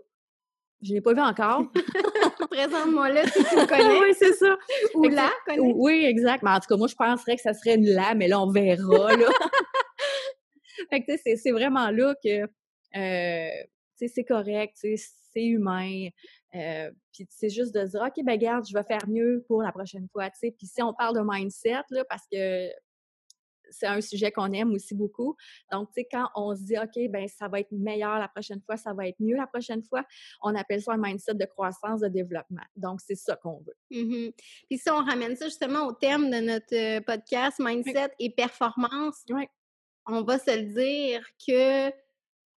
je 0.82 0.92
ne 0.92 0.96
l'ai 0.96 1.02
pas 1.02 1.14
vu 1.14 1.22
encore. 1.22 1.66
Présente-moi 2.52 3.10
là 3.10 3.26
si 3.26 3.44
tu 3.44 3.56
me 3.56 3.66
connais. 3.68 4.00
oui, 4.00 4.14
c'est 4.18 4.34
ça. 4.34 4.58
Ou 4.94 5.04
là, 5.06 5.32
connais. 5.46 5.74
Oui, 5.76 6.06
exact. 6.06 6.44
Mais 6.44 6.52
en 6.52 6.60
tout 6.60 6.68
cas, 6.70 6.78
moi, 6.78 6.88
je 6.88 6.96
penserais 6.96 7.36
que 7.36 7.42
ça 7.42 7.54
serait 7.54 7.76
une 7.76 7.88
là, 7.88 8.14
mais 8.14 8.28
là, 8.28 8.40
on 8.40 8.52
verra, 8.52 9.16
là. 9.16 9.28
fait 10.90 11.02
que, 11.02 11.12
tu 11.12 11.18
sais, 11.18 11.36
c'est 11.38 11.52
vraiment 11.52 11.90
là 11.90 12.16
que, 12.24 12.44
euh, 12.44 13.64
tu 13.98 14.08
sais, 14.08 14.08
c'est 14.08 14.24
correct, 14.24 14.78
tu 14.80 14.96
sais, 14.96 15.10
c'est 15.34 15.46
humain. 15.46 16.10
Euh, 16.54 16.92
puis 17.12 17.28
c'est 17.30 17.50
juste 17.50 17.74
de 17.74 17.84
dire, 17.84 18.02
OK, 18.02 18.24
ben 18.24 18.38
garde, 18.38 18.66
je 18.68 18.74
vais 18.74 18.84
faire 18.84 19.08
mieux 19.08 19.44
pour 19.48 19.62
la 19.62 19.72
prochaine 19.72 20.08
fois, 20.12 20.30
tu 20.30 20.40
sais. 20.40 20.56
Puis 20.58 20.68
si 20.68 20.82
on 20.82 20.94
parle 20.94 21.16
de 21.16 21.24
mindset, 21.26 21.82
là, 21.90 22.06
parce 22.10 22.24
que 22.32 22.70
c'est 23.70 23.88
un 23.88 24.02
sujet 24.02 24.32
qu'on 24.32 24.52
aime 24.54 24.74
aussi 24.74 24.96
beaucoup. 24.96 25.36
Donc, 25.72 25.90
tu 25.90 26.02
sais, 26.02 26.08
quand 26.10 26.30
on 26.36 26.56
se 26.56 26.62
dit, 26.62 26.78
OK, 26.78 27.10
ben 27.10 27.28
ça 27.28 27.48
va 27.48 27.60
être 27.60 27.72
meilleur 27.72 28.20
la 28.20 28.28
prochaine 28.28 28.62
fois, 28.62 28.78
ça 28.78 28.94
va 28.94 29.08
être 29.08 29.20
mieux 29.20 29.36
la 29.36 29.48
prochaine 29.48 29.84
fois, 29.84 30.04
on 30.42 30.56
appelle 30.56 30.82
ça 30.82 30.94
un 30.94 30.98
mindset 30.98 31.36
de 31.36 31.46
croissance, 31.46 32.02
de 32.02 32.08
développement. 32.08 32.64
Donc, 32.76 33.02
c'est 33.02 33.16
ça 33.16 33.36
qu'on 33.36 33.60
veut. 33.60 33.76
Mmh 33.92 34.32
Puis 34.70 34.78
si 34.78 34.90
on 34.90 35.04
ramène 35.04 35.36
ça 35.36 35.46
justement 35.46 35.88
au 35.88 35.94
terme 35.94 36.30
de 36.30 36.40
notre 36.40 36.76
euh, 36.76 37.02
podcast, 37.02 37.60
mindset 37.60 38.12
et 38.20 38.30
performance, 38.30 39.24
on 40.08 40.22
va 40.22 40.40
se 40.40 40.56
le 40.56 40.74
dire 40.74 41.26
que 41.46 42.05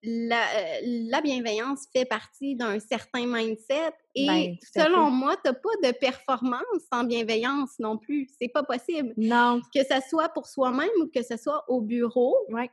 la, 0.03 0.41
euh, 0.41 0.81
la, 1.11 1.21
bienveillance 1.21 1.87
fait 1.93 2.05
partie 2.05 2.55
d'un 2.55 2.79
certain 2.79 3.27
mindset 3.27 3.93
et 4.15 4.27
ben, 4.27 4.57
selon 4.75 5.11
moi, 5.11 5.37
tu 5.37 5.51
n'as 5.51 5.55
pas 5.55 5.89
de 5.89 5.93
performance 5.99 6.63
sans 6.93 7.05
bienveillance 7.05 7.79
non 7.79 7.99
plus. 7.99 8.29
C'est 8.41 8.49
pas 8.49 8.63
possible. 8.63 9.13
Non. 9.17 9.61
Que 9.75 9.81
ce 9.83 10.09
soit 10.09 10.29
pour 10.29 10.47
soi-même 10.47 10.89
ou 11.01 11.09
que 11.13 11.23
ce 11.23 11.37
soit 11.37 11.65
au 11.69 11.81
bureau. 11.81 12.37
Ouais. 12.51 12.71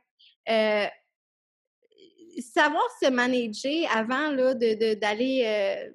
Euh, 0.48 0.86
savoir 2.40 2.84
se 3.02 3.10
manager 3.10 3.88
avant 3.94 4.32
d'aller 4.32 5.42
euh, 5.46 5.90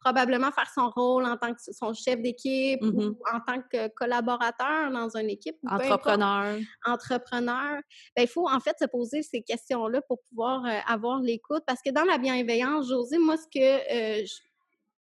probablement 0.00 0.50
faire 0.50 0.70
son 0.74 0.90
rôle 0.90 1.24
en 1.26 1.36
tant 1.36 1.52
que 1.52 1.60
son 1.60 1.92
chef 1.92 2.20
d'équipe 2.20 2.82
ou 2.82 2.86
mmh 2.86 3.16
en 3.32 3.40
tant 3.40 3.62
que 3.70 3.88
collaborateur 3.88 4.90
dans 4.90 5.16
une 5.16 5.30
équipe. 5.30 5.56
entrepreneur. 5.68 6.56
entrepreneur. 6.86 7.80
Ben, 8.16 8.22
il 8.22 8.28
faut 8.28 8.48
en 8.48 8.60
fait 8.60 8.76
se 8.80 8.86
poser 8.86 9.22
ces 9.22 9.42
questions-là 9.42 10.00
pour 10.02 10.18
pouvoir 10.28 10.64
euh, 10.64 10.78
avoir 10.86 11.20
l'écoute 11.20 11.62
parce 11.66 11.80
que 11.82 11.90
dans 11.90 12.04
la 12.04 12.18
bienveillance, 12.18 12.88
José, 12.88 13.18
moi, 13.18 13.36
ce 13.36 13.46
que 13.46 13.60
euh, 13.60 14.24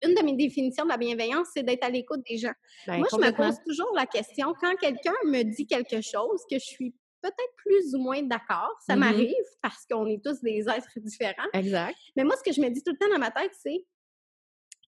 une 0.04 0.16
de 0.16 0.24
mes 0.24 0.36
définitions 0.36 0.84
de 0.84 0.90
la 0.90 0.98
bienveillance, 0.98 1.48
c'est 1.54 1.64
d'être 1.64 1.84
à 1.84 1.90
l'écoute 1.90 2.22
des 2.30 2.38
gens. 2.38 2.54
Ben, 2.88 2.98
moi, 2.98 3.08
je 3.12 3.18
me 3.18 3.32
pose 3.32 3.58
toujours 3.66 3.92
la 3.96 4.06
question, 4.06 4.54
quand 4.60 4.76
quelqu'un 4.76 5.16
me 5.26 5.44
dit 5.44 5.66
quelque 5.66 6.02
chose 6.02 6.42
que 6.50 6.58
je 6.58 6.66
suis 6.66 6.94
peut-être 7.22 7.54
plus 7.58 7.96
ou 7.96 8.00
moins 8.00 8.22
d'accord, 8.24 8.74
ça 8.86 8.96
mmh 8.96 9.00
m'arrive 9.00 9.46
parce 9.62 9.86
qu'on 9.90 10.08
est 10.08 10.24
tous 10.24 10.42
des 10.42 10.70
êtres 10.70 11.00
différents. 11.00 11.50
Exact. 11.54 11.96
Mais 12.16 12.24
moi, 12.24 12.36
ce 12.38 12.44
que 12.44 12.54
je 12.54 12.62
me 12.62 12.70
dis 12.70 12.82
tout 12.84 12.92
le 12.92 12.98
temps 12.98 13.12
dans 13.12 13.20
ma 13.20 13.32
tête, 13.32 13.52
c'est 13.62 13.86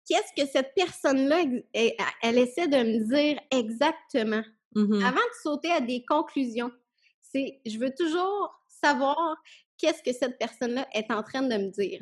qu'est-ce 0.08 0.41
que 0.41 0.48
cette 0.50 0.74
personne-là, 0.75 1.43
elle, 1.74 2.38
essaie 2.38 2.67
de 2.67 2.77
me 2.77 3.05
dire 3.05 3.39
exactement? 3.51 4.43
Mmh 4.75 5.03
Avant 5.03 5.15
de 5.15 5.41
sauter 5.43 5.72
à 5.72 5.81
des 5.81 6.03
conclusions, 6.05 6.72
c'est, 7.22 7.60
je 7.65 7.77
veux 7.77 7.93
toujours 7.93 8.62
savoir 8.67 9.38
qu'est-ce 9.77 10.03
que 10.03 10.13
cette 10.13 10.38
personne-là 10.38 10.88
est 10.93 11.12
en 11.12 11.24
train 11.24 11.41
de 11.41 11.55
me 11.55 11.70
dire. 11.70 12.01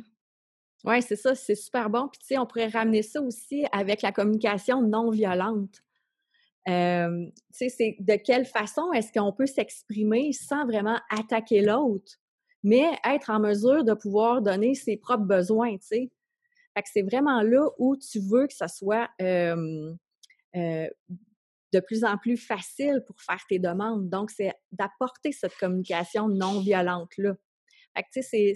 Oui, 0.85 1.01
c'est 1.01 1.15
ça, 1.15 1.35
c'est 1.35 1.55
super 1.55 1.89
bon. 1.89 2.07
Puis, 2.07 2.19
tu 2.19 2.27
sais, 2.27 2.37
on 2.37 2.45
pourrait 2.45 2.67
ramener 2.67 3.01
ça 3.01 3.21
aussi 3.21 3.65
avec 3.71 4.01
la 4.01 4.11
communication 4.11 4.81
non 4.81 5.09
violente. 5.09 5.81
c'est 6.65 7.95
de 7.99 8.15
quelle 8.15 8.45
façon 8.45 8.91
est-ce 8.93 9.11
qu'on 9.11 9.33
peut 9.33 9.47
s'exprimer 9.47 10.31
sans 10.31 10.65
vraiment 10.65 10.99
attaquer 11.09 11.61
l'autre, 11.61 12.13
mais 12.63 12.89
être 13.05 13.29
en 13.29 13.39
mesure 13.39 13.83
de 13.83 13.93
pouvoir 13.93 14.41
donner 14.41 14.73
ses 14.73 14.95
propres 14.95 15.25
besoins, 15.25 15.77
tu 15.77 15.87
sais? 15.87 16.11
C'est 16.85 17.01
vraiment 17.01 17.41
là 17.41 17.67
où 17.77 17.95
tu 17.97 18.19
veux 18.19 18.47
que 18.47 18.53
ça 18.53 18.67
soit 18.67 19.09
de 21.71 21.79
plus 21.79 22.03
en 22.03 22.17
plus 22.17 22.37
facile 22.37 23.03
pour 23.05 23.21
faire 23.21 23.43
tes 23.47 23.59
demandes. 23.59 24.09
Donc, 24.09 24.31
c'est 24.31 24.53
d'apporter 24.71 25.31
cette 25.31 25.55
communication 25.57 26.27
non 26.27 26.59
violente-là. 26.61 27.35
C'est, 28.11 28.55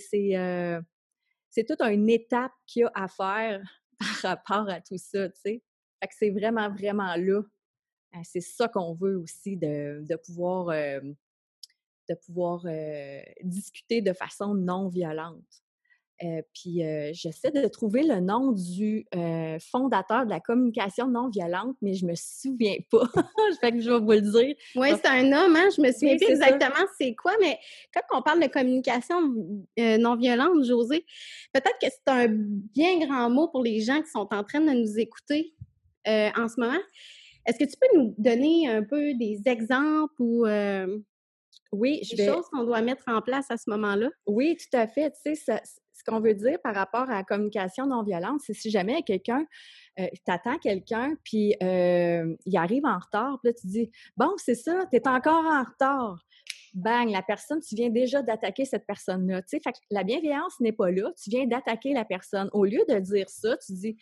toute 1.68 1.82
une 1.82 2.10
étape 2.10 2.52
qu'il 2.66 2.82
y 2.82 2.86
a 2.86 2.92
à 2.96 3.08
faire 3.08 3.62
par 4.00 4.38
rapport 4.38 4.70
à 4.70 4.82
tout 4.82 4.98
ça, 4.98 5.28
c'est 5.40 5.62
vraiment, 6.32 6.70
vraiment 6.70 7.16
là 7.16 7.42
euh, 8.16 8.20
c'est 8.24 8.42
ça 8.42 8.68
qu'on 8.68 8.94
veut 8.94 9.18
aussi, 9.18 9.58
de, 9.58 10.16
pouvoir, 10.26 10.72
discuter 13.44 14.02
de 14.02 14.14
façon 14.14 14.54
non 14.54 14.88
violente. 14.88 15.63
Puis 16.54 16.82
j'essaie 17.14 17.52
de 17.52 17.68
trouver 17.68 18.04
le 18.04 18.20
nom 18.20 18.52
du 18.52 19.06
fondateur 19.60 20.26
de 20.26 20.30
la 20.30 20.40
communication 20.40 21.08
non 21.08 21.30
violente, 21.30 21.76
mais 21.82 21.94
je 21.94 22.06
me 22.06 22.14
souviens 22.16 22.78
pas. 22.90 23.08
fait 23.62 23.72
que 23.72 23.82
je 23.82 23.90
vais 23.90 24.00
vous 24.00 24.12
le 24.12 24.22
dire. 24.22 24.56
Oui, 24.76 24.90
c'est 24.92 25.08
un 25.08 25.26
homme, 25.32 25.56
hein? 25.56 25.70
Je 25.76 25.82
me 25.82 25.92
souviens 25.92 26.18
plus 26.18 26.32
exactement 26.32 26.86
c'est 26.98 27.16
quoi, 27.16 27.34
mais 27.42 27.58
quand 27.94 28.18
on 28.18 28.22
parle 28.22 28.42
de 28.42 28.48
communication 28.48 29.22
non 29.78 30.16
violente, 30.16 30.64
José, 30.64 31.06
peut-être 31.54 31.78
que 31.82 31.88
c'est 31.90 32.12
un 32.12 32.28
bien 32.30 33.00
grand 33.00 33.30
mot 33.30 33.48
pour 33.48 33.64
les 33.64 33.82
gens 33.82 34.02
qui 34.02 34.10
sont 34.10 34.28
en 34.32 34.44
train 34.44 34.62
de 34.62 34.72
nous 34.72 35.00
écouter 35.00 35.54
en 36.08 36.48
ce 36.48 36.60
moment. 36.60 36.80
Est-ce 37.46 37.60
que 37.60 37.70
tu 37.70 37.76
peux 37.80 37.98
nous 37.98 38.16
donner 38.18 38.70
un 38.70 38.84
peu 38.84 39.14
des 39.16 39.42
exemples 39.46 40.14
ou 40.20 40.46
euh, 40.46 41.00
oui, 41.72 42.02
je 42.04 42.16
des 42.16 42.28
choses 42.28 42.46
qu'on 42.50 42.64
doit 42.64 42.82
mettre 42.82 43.04
en 43.08 43.22
place 43.22 43.50
à 43.50 43.58
ce 43.58 43.70
moment-là? 43.72 44.10
Oui, 44.26 44.56
tout 44.56 44.78
à 44.78 44.88
fait. 44.88 45.12
Tu 45.24 45.36
sais, 45.36 45.62
ce 46.04 46.12
qu'on 46.12 46.20
veut 46.20 46.34
dire 46.34 46.60
par 46.62 46.76
rapport 46.76 47.10
à 47.10 47.16
la 47.16 47.24
communication 47.24 47.86
non 47.88 48.04
violente, 48.04 48.42
c'est 48.46 48.54
si 48.54 48.70
jamais 48.70 49.04
quelqu'un, 49.04 49.46
euh, 50.00 50.08
t'attends 50.26 50.58
quelqu'un, 50.58 51.16
puis 51.24 51.56
euh, 51.62 52.36
il 52.46 52.58
arrive 52.58 52.86
en 52.86 52.98
retard, 52.98 53.40
puis 53.42 53.52
là, 53.52 53.54
tu 53.54 53.68
dis 53.68 53.92
Bon, 54.18 54.32
c'est 54.38 54.56
ça, 54.56 54.86
tu 54.92 54.98
es 54.98 55.08
encore 55.08 55.46
en 55.46 55.64
retard. 55.64 56.26
Bang, 56.74 57.10
la 57.10 57.22
personne, 57.22 57.60
tu 57.62 57.76
viens 57.76 57.90
déjà 57.90 58.24
d'attaquer 58.24 58.66
cette 58.66 58.88
personne-là. 58.88 59.44
Tu 59.44 59.60
sais, 59.60 59.72
la 59.92 60.04
bienveillance 60.04 60.60
n'est 60.60 60.72
pas 60.72 60.90
là, 60.90 61.12
tu 61.22 61.30
viens 61.30 61.46
d'attaquer 61.46 61.94
la 61.94 62.04
personne. 62.04 62.50
Au 62.52 62.66
lieu 62.66 62.84
de 62.90 63.00
dire 63.00 63.30
ça, 63.30 63.56
tu 63.58 63.74
dis 63.74 63.98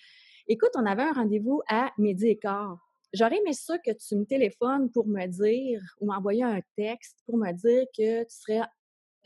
Écoute, 0.48 0.72
on 0.76 0.86
avait 0.86 1.04
un 1.04 1.14
rendez-vous 1.14 1.62
à 1.68 1.92
midi 1.98 2.28
et 2.28 2.38
quart. 2.38 2.78
J'aurais 3.14 3.38
aimé 3.38 3.52
ça 3.54 3.78
que 3.78 3.92
tu 3.92 4.16
me 4.16 4.26
téléphones 4.26 4.90
pour 4.90 5.06
me 5.06 5.28
dire 5.28 5.82
ou 6.00 6.08
m'envoyer 6.08 6.44
un 6.44 6.62
texte 6.78 7.18
pour 7.26 7.38
me 7.38 7.52
dire 7.52 7.86
que 7.96 8.24
tu 8.24 8.36
serais 8.36 8.62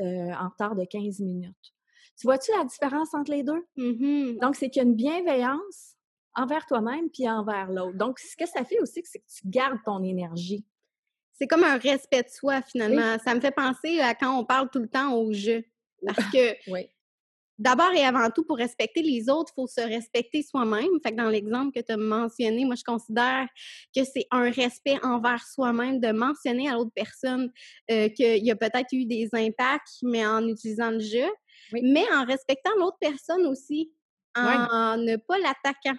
euh, 0.01 0.33
en 0.33 0.49
retard 0.49 0.75
de 0.75 0.83
15 0.85 1.19
minutes. 1.19 1.74
Tu 2.17 2.27
vois-tu 2.27 2.51
la 2.57 2.63
différence 2.63 3.13
entre 3.13 3.31
les 3.31 3.43
deux? 3.43 3.65
Mm-hmm. 3.77 4.39
Donc, 4.39 4.55
c'est 4.55 4.69
qu'il 4.69 4.81
y 4.81 4.85
a 4.85 4.87
une 4.87 4.95
bienveillance 4.95 5.95
envers 6.33 6.65
toi-même 6.65 7.09
puis 7.09 7.29
envers 7.29 7.71
l'autre. 7.71 7.97
Donc, 7.97 8.19
ce 8.19 8.35
que 8.37 8.45
ça 8.45 8.63
fait 8.63 8.79
aussi, 8.79 9.01
c'est 9.05 9.19
que 9.19 9.25
tu 9.27 9.41
gardes 9.45 9.79
ton 9.85 10.03
énergie. 10.03 10.65
C'est 11.33 11.47
comme 11.47 11.63
un 11.63 11.77
respect 11.77 12.23
de 12.23 12.29
soi, 12.29 12.61
finalement. 12.61 13.17
Ça 13.23 13.35
me 13.35 13.41
fait 13.41 13.51
penser 13.51 13.99
à 13.99 14.15
quand 14.15 14.37
on 14.37 14.45
parle 14.45 14.69
tout 14.69 14.79
le 14.79 14.87
temps 14.87 15.13
au 15.13 15.33
jeu. 15.33 15.63
Parce 16.05 16.31
que 16.31 16.55
oui 16.71 16.89
d'abord 17.57 17.91
et 17.93 18.03
avant 18.03 18.29
tout, 18.29 18.43
pour 18.43 18.57
respecter 18.57 19.01
les 19.01 19.29
autres, 19.29 19.51
il 19.53 19.61
faut 19.61 19.67
se 19.67 19.81
respecter 19.81 20.43
soi-même. 20.43 20.89
Fait 21.03 21.11
que 21.11 21.17
dans 21.17 21.29
l'exemple 21.29 21.71
que 21.71 21.83
tu 21.83 21.93
as 21.93 21.97
mentionné, 21.97 22.65
moi, 22.65 22.75
je 22.75 22.83
considère 22.83 23.47
que 23.95 24.03
c'est 24.03 24.27
un 24.31 24.49
respect 24.49 24.97
envers 25.03 25.45
soi-même 25.45 25.99
de 25.99 26.11
mentionner 26.11 26.69
à 26.69 26.73
l'autre 26.73 26.91
personne 26.93 27.51
euh, 27.91 28.09
qu'il 28.09 28.43
y 28.45 28.51
a 28.51 28.55
peut-être 28.55 28.91
eu 28.91 29.05
des 29.05 29.29
impacts, 29.33 29.97
mais 30.03 30.25
en 30.25 30.47
utilisant 30.47 30.91
le 30.91 30.99
jeu, 30.99 31.29
mais 31.71 32.05
en 32.13 32.25
respectant 32.25 32.71
l'autre 32.77 32.97
personne 32.99 33.45
aussi, 33.45 33.91
en 34.35 34.97
ne 34.97 35.15
pas 35.17 35.37
l'attaquant. 35.39 35.97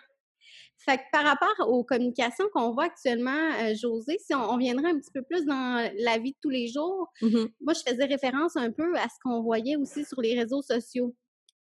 Fait 0.78 0.98
que 0.98 1.02
par 1.10 1.24
rapport 1.24 1.68
aux 1.68 1.82
communications 1.82 2.44
qu'on 2.52 2.72
voit 2.72 2.84
actuellement, 2.84 3.50
euh, 3.60 3.74
José, 3.74 4.18
si 4.24 4.34
on, 4.34 4.56
viendrait 4.56 4.90
un 4.90 4.98
petit 4.98 5.10
peu 5.12 5.22
plus 5.22 5.44
dans 5.44 5.90
la 5.98 6.18
vie 6.18 6.32
de 6.32 6.36
tous 6.40 6.50
les 6.50 6.68
jours, 6.68 7.08
mmh 7.22 7.46
moi, 7.60 7.72
je 7.74 7.90
faisais 7.90 8.04
référence 8.04 8.56
un 8.56 8.70
peu 8.70 8.94
à 8.96 9.04
ce 9.04 9.16
qu'on 9.24 9.42
voyait 9.42 9.76
aussi 9.76 10.04
sur 10.04 10.20
les 10.20 10.38
réseaux 10.38 10.62
sociaux 10.62 11.14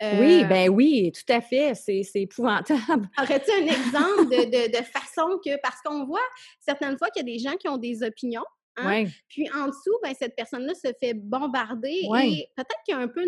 oui, 0.02 0.42
euh, 0.42 0.44
ben 0.44 0.68
oui, 0.68 1.12
tout 1.12 1.32
à 1.32 1.40
fait. 1.40 1.74
C'est, 1.74 2.02
épouvantable. 2.14 3.08
Aurais-tu 3.18 3.52
un 3.52 3.66
exemple 3.66 4.28
de, 4.30 4.82
façon 4.82 5.38
que, 5.44 5.60
parce 5.62 5.80
qu'on 5.84 6.04
voit 6.04 6.18
certaines 6.60 6.98
fois 6.98 7.08
qu'il 7.10 7.26
y 7.26 7.30
a 7.30 7.36
des 7.36 7.38
gens 7.38 7.56
qui 7.56 7.68
ont 7.68 7.76
des 7.76 8.02
opinions, 8.02 8.44
hein, 8.76 9.04
puis 9.28 9.48
en 9.50 9.66
dessous, 9.66 9.98
ben, 10.02 10.14
cette 10.18 10.34
personne-là 10.36 10.74
se 10.74 10.92
fait 11.00 11.14
bombarder 11.14 12.02
et 12.22 12.48
peut-être 12.56 12.80
qu'il 12.84 12.94
y 12.94 12.98
a 12.98 13.00
un 13.00 13.08
peu 13.08 13.24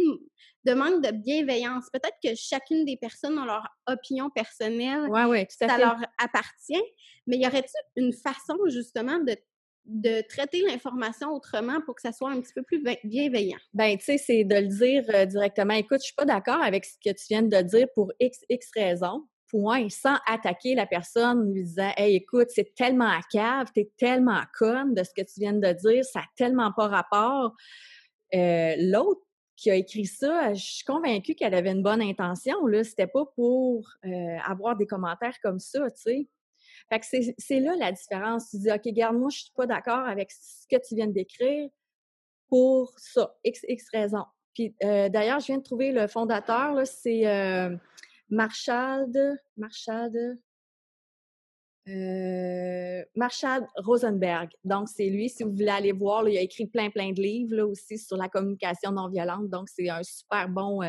de, 0.65 0.75
manque 0.75 1.03
de 1.03 1.11
bienveillance. 1.11 1.87
Peut-être 1.93 2.17
que 2.23 2.35
chacune 2.35 2.85
des 2.85 2.97
personnes 2.97 3.39
a 3.39 3.45
leur 3.45 3.69
opinion 3.87 4.31
personnelle. 4.31 5.09
Oui, 5.11 5.47
tout 5.47 5.65
à 5.65 5.69
ça 5.69 5.79
leur 5.79 5.97
appartient. 6.19 6.83
Mais 7.27 7.37
y 7.39 7.47
aurait-il 7.47 8.03
une 8.03 8.13
façon 8.13 8.57
justement 8.69 9.19
de 9.19 9.37
de 9.87 10.23
traiter 10.27 10.63
l'information 10.63 11.31
autrement 11.31 11.81
pour 11.85 11.95
que 11.95 12.01
ça 12.01 12.13
soit 12.13 12.31
un 12.31 12.41
petit 12.41 12.53
peu 12.55 12.63
plus 12.63 12.83
bienveillant? 13.05 13.59
Ben, 13.75 13.97
tu 13.99 14.05
sais, 14.05 14.19
c'est 14.19 14.45
de 14.45 14.55
le 14.55 14.69
dire 14.69 15.05
euh, 15.15 15.27
directement. 15.27 15.75
Écoute, 15.75 15.99
je 16.01 16.07
suis 16.07 16.15
pas 16.15 16.25
d'accord 16.25 16.63
avec 16.63 16.85
ce 16.85 16.95
que 17.05 17.15
tu 17.15 17.27
viens 17.29 17.43
de 17.43 17.61
dire 17.61 17.87
pour 17.95 18.11
X, 18.19 18.41
X 18.49 18.71
raisons. 18.75 19.27
Point, 19.55 19.89
sans 19.89 20.17
attaquer 20.27 20.75
la 20.75 20.85
personne, 20.85 21.53
lui 21.53 21.63
disant 21.63 21.93
Hey, 21.97 22.17
écoute, 22.17 22.49
c'est 22.51 22.75
tellement 22.75 23.09
à 23.09 23.21
cave, 23.31 23.69
t'es 23.73 23.89
tellement 23.97 24.43
conne 24.59 24.95
de 24.95 25.05
ce 25.05 25.11
que 25.15 25.23
tu 25.23 25.39
viens 25.39 25.53
de 25.53 25.73
dire, 25.75 26.05
ça 26.05 26.19
n'a 26.19 26.27
tellement 26.35 26.73
pas 26.73 26.89
rapport. 26.89 27.55
Euh, 28.35 28.75
l'autre 28.79 29.21
qui 29.55 29.71
a 29.71 29.77
écrit 29.77 30.07
ça, 30.07 30.55
je 30.55 30.61
suis 30.61 30.85
convaincue 30.85 31.37
qu'elle 31.37 31.55
avait 31.55 31.71
une 31.71 31.85
bonne 31.85 32.03
intention. 32.03 32.57
C'était 32.83 33.07
pas 33.07 33.27
pour 33.37 33.89
euh, 34.05 34.39
avoir 34.45 34.75
des 34.75 34.87
commentaires 34.87 35.39
comme 35.41 35.61
ça, 35.61 35.89
tu 35.93 36.03
sais. 36.03 36.29
Fait 36.89 36.99
que 36.99 37.07
c'est 37.39 37.61
là 37.61 37.77
la 37.77 37.93
différence. 37.93 38.51
Tu 38.51 38.59
dis, 38.59 38.73
OK, 38.73 38.89
garde, 38.89 39.17
moi, 39.17 39.31
je 39.31 39.39
suis 39.39 39.53
pas 39.55 39.67
d'accord 39.67 40.09
avec 40.09 40.33
ce 40.33 40.67
que 40.69 40.83
tu 40.85 40.97
viens 40.97 41.07
décrire 41.07 41.71
pour 42.49 42.93
ça, 42.97 43.37
X, 43.45 43.61
X 43.69 43.89
raison. 43.93 44.25
Puis 44.53 44.75
euh, 44.83 45.09
d'ailleurs, 45.09 45.39
je 45.39 45.47
viens 45.47 45.59
de 45.59 45.63
trouver 45.63 45.93
le 45.93 46.09
fondateur, 46.09 46.85
c'est 46.85 47.25
Marshall, 48.35 49.39
Marshall, 49.57 50.39
euh, 51.89 53.05
Marshall 53.15 53.67
Rosenberg. 53.77 54.51
Donc, 54.65 54.89
c'est 54.89 55.09
lui, 55.09 55.29
si 55.29 55.45
vous 55.45 55.53
voulez 55.53 55.69
aller 55.69 55.93
voir, 55.93 56.29
il 56.29 56.37
a 56.37 56.41
écrit 56.41 56.67
plein, 56.67 56.91
plein 56.91 57.13
de 57.13 57.21
livres 57.21 57.55
là, 57.57 57.67
aussi 57.67 57.99
sur 57.99 58.17
la 58.17 58.29
communication 58.29 58.91
non 58.93 59.09
violente. 59.09 59.49
Donc, 59.49 59.69
c'est 59.69 59.89
un 59.89 60.03
super 60.03 60.49
bon, 60.49 60.83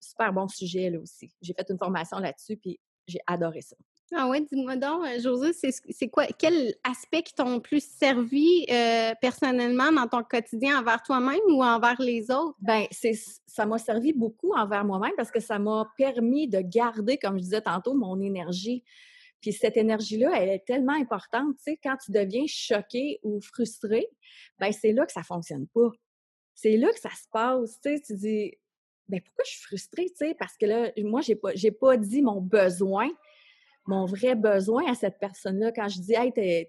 super 0.00 0.32
bon 0.32 0.48
sujet 0.48 0.90
là 0.90 0.98
aussi. 0.98 1.30
J'ai 1.40 1.54
fait 1.54 1.66
une 1.70 1.78
formation 1.78 2.18
là-dessus, 2.18 2.56
puis 2.56 2.80
j'ai 3.06 3.20
adoré 3.26 3.60
ça. 3.60 3.76
Ah 4.14 4.26
ouais, 4.26 4.40
dis-moi 4.40 4.76
donc, 4.76 5.04
euh, 5.04 5.20
José, 5.20 5.52
c'est 5.52 6.08
quoi, 6.08 6.26
quel 6.38 6.74
aspect 6.82 7.22
qui 7.22 7.34
t'ont 7.34 7.60
plus 7.60 7.84
servi 7.84 8.64
euh, 8.70 9.12
personnellement 9.20 9.92
dans 9.92 10.06
ton 10.06 10.22
quotidien 10.22 10.80
envers 10.80 11.02
toi-même 11.02 11.40
ou 11.48 11.62
envers 11.62 12.00
les 12.00 12.30
autres? 12.30 12.56
C'est, 12.90 13.12
ça 13.46 13.66
m'a 13.66 13.76
servi 13.76 14.14
beaucoup 14.14 14.54
envers 14.54 14.84
moi-même 14.86 15.12
parce 15.14 15.30
que 15.30 15.40
ça 15.40 15.58
m'a 15.58 15.92
permis 15.98 16.48
de 16.48 16.60
garder, 16.60 17.18
comme 17.18 17.36
je 17.36 17.42
disais 17.42 17.60
tantôt, 17.60 17.92
mon 17.92 18.18
énergie. 18.20 18.82
Puis 19.42 19.52
cette 19.52 19.76
énergie-là, 19.76 20.32
elle 20.40 20.48
est 20.48 20.64
tellement 20.66 20.94
importante, 20.94 21.56
tu 21.58 21.64
sais, 21.64 21.78
quand 21.82 21.96
tu 22.02 22.10
deviens 22.10 22.44
choqué 22.46 23.20
ou 23.22 23.40
frustré, 23.40 24.08
ben 24.58 24.72
c'est 24.72 24.92
là 24.92 25.04
que 25.04 25.12
ça 25.12 25.22
fonctionne 25.22 25.66
pas. 25.68 25.90
C'est 26.54 26.76
là 26.76 26.88
que 26.92 26.98
ça 26.98 27.10
se 27.10 27.28
passe, 27.30 27.78
tu 27.82 27.90
sais, 27.94 28.00
tu 28.00 28.14
dis, 28.14 28.54
ben 29.06 29.20
pourquoi 29.20 29.44
je 29.44 29.50
suis 29.50 29.62
frustrée, 29.62 30.06
tu 30.06 30.16
sais, 30.16 30.34
parce 30.34 30.56
que 30.56 30.66
là, 30.66 30.90
moi, 31.04 31.20
j'ai 31.20 31.36
pas, 31.36 31.52
pas 31.80 31.96
dit 31.96 32.22
mon 32.22 32.40
besoin, 32.40 33.08
mon 33.88 34.04
vrai 34.04 34.34
besoin 34.34 34.90
à 34.90 34.94
cette 34.94 35.18
personne-là. 35.18 35.72
Quand 35.72 35.88
je 35.88 36.00
dis, 36.00 36.14
hey, 36.14 36.68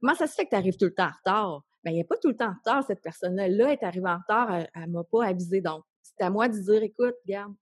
comment 0.00 0.14
ça 0.14 0.26
se 0.26 0.34
fait 0.34 0.44
que 0.44 0.50
tu 0.50 0.56
arrives 0.56 0.76
tout 0.76 0.86
le 0.86 0.94
temps 0.94 1.08
en 1.08 1.10
retard? 1.18 1.64
Il 1.84 1.92
n'y 1.92 2.00
a 2.00 2.04
pas 2.04 2.16
tout 2.16 2.28
le 2.28 2.36
temps 2.36 2.50
en 2.50 2.54
retard, 2.54 2.84
cette 2.86 3.02
personne-là. 3.02 3.48
Là, 3.48 3.66
elle 3.68 3.72
est 3.72 3.82
arrivée 3.82 4.08
en 4.08 4.18
retard, 4.18 4.54
elle, 4.54 4.82
ne 4.82 4.92
m'a 4.92 5.04
pas 5.04 5.26
avisé. 5.26 5.60
Donc, 5.60 5.82
c'est 6.02 6.22
à 6.22 6.30
moi 6.30 6.48
de 6.48 6.58
dire, 6.58 6.82
écoute, 6.82 7.14
regarde, 7.26 7.54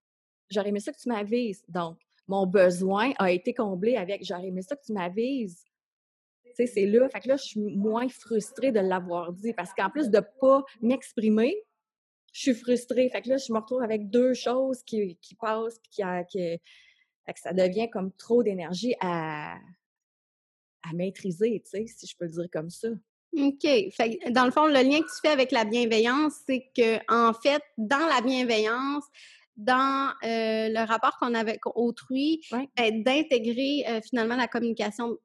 j'aurais 0.50 0.69
aimé 0.69 0.81
ça 0.81 0.93
que 0.93 0.99
tu 0.99 1.09
m'avises. 1.09 1.65
Donc, 1.69 1.99
mon 2.27 2.47
besoin 2.47 3.12
a 3.19 3.31
été 3.31 3.55
comblé 3.55 3.97
avec, 3.97 4.25
j'aurais 4.25 4.49
aimé 4.49 4.61
ça 4.61 4.77
que 4.77 4.85
tu 4.85 4.93
m'avises. 4.93 5.65
Tu 6.45 6.50
sais, 6.55 6.67
c'est 6.67 6.87
là. 6.87 7.09
Fait 7.09 7.21
que 7.21 7.29
là, 7.29 7.37
je 7.37 7.45
suis 7.45 7.61
moins 7.61 8.09
frustrée 8.09 8.73
de 8.73 8.81
l'avoir 8.81 9.33
dit 9.33 9.55
parce 9.55 9.73
qu'en 9.73 9.88
plus 9.88 10.11
de 10.11 10.19
ne 10.19 10.41
pas 10.41 10.65
m'exprimer, 10.83 11.57
je 12.33 12.41
suis 12.41 12.55
frustrée. 12.55 13.09
Fait 13.09 13.23
que 13.23 13.31
là, 13.31 13.37
je 13.38 13.53
me 13.53 13.59
retrouve 13.59 13.83
avec 13.83 14.11
deux 14.11 14.35
choses 14.35 14.83
qui, 14.83 15.17
qui 15.23 15.35
passent, 15.37 15.79
puis 15.79 15.91
qui, 15.91 16.03
qui 16.29 16.61
que 17.32 17.40
ça 17.40 17.52
devient 17.52 17.88
comme 17.90 18.12
trop 18.12 18.42
d'énergie 18.42 18.94
à, 19.00 19.54
à 20.82 20.92
maîtriser, 20.94 21.62
tu 21.64 21.70
sais, 21.70 21.87
si 21.87 22.06
je 22.06 22.16
peux 22.16 22.26
le 22.26 22.32
dire 22.32 22.49
comme 22.52 22.70
ça. 22.70 22.88
OK. 23.37 23.62
Fait 23.92 24.18
dans 24.30 24.44
le 24.47 24.50
fond, 24.50 24.66
le 24.66 24.82
lien 24.82 25.00
que 25.00 25.06
tu 25.06 25.20
fais 25.23 25.28
avec 25.28 25.52
la 25.52 25.64
bienveillance, 25.64 26.35
c'est 26.47 26.70
que 26.75 26.99
en 27.12 27.32
fait, 27.35 27.62
dans 27.76 28.06
la 28.06 28.20
bienveillance, 28.23 29.04
dans 29.56 30.14
le 30.23 30.87
rapport 30.87 31.18
qu'on 31.18 31.35
avait 31.35 31.50
avec 31.50 31.66
autrui, 31.66 32.40
ben, 32.50 33.02
d'intégrer 33.02 33.85
finalement 34.02 34.37
la 34.37 34.49
communication 34.49 35.18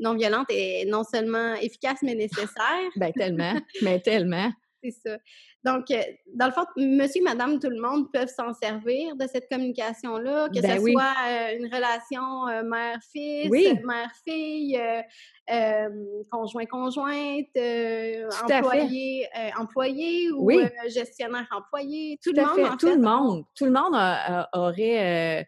non 0.00 0.14
violente 0.14 0.46
est 0.50 0.84
non 0.86 1.04
seulement 1.04 1.54
efficace, 1.54 1.98
mais 2.02 2.14
nécessaire. 2.16 2.90
ben 2.96 3.12
tellement, 3.12 3.54
mais 3.82 4.00
tellement. 4.00 4.50
C'est 4.82 4.90
ça. 4.90 5.16
Donc, 5.64 5.90
euh, 5.90 6.00
dans 6.34 6.46
le 6.46 6.52
fond, 6.52 6.64
monsieur, 6.76 7.22
madame, 7.22 7.58
tout 7.58 7.68
le 7.68 7.80
monde 7.80 8.10
peuvent 8.12 8.28
s'en 8.28 8.54
servir 8.54 9.16
de 9.16 9.26
cette 9.26 9.48
communication-là, 9.50 10.48
que 10.48 10.60
ben 10.60 10.76
ce 10.76 10.90
soit 10.90 11.14
euh, 11.28 11.58
une 11.58 11.66
relation 11.66 12.48
euh, 12.48 12.62
mère-fils, 12.62 13.50
mère-fille, 13.84 14.80
conjoint-conjointe, 16.30 17.56
employé, 18.44 19.26
employé 19.58 20.30
ou 20.30 20.50
gestionnaire-employé. 20.88 22.18
Tout, 22.22 22.32
le 22.32 22.42
monde, 22.42 22.72
en 22.72 22.76
tout 22.76 22.86
le 22.86 22.98
monde. 22.98 23.44
Tout 23.56 23.64
le 23.64 23.72
monde 23.72 23.94
aurait 24.52 25.46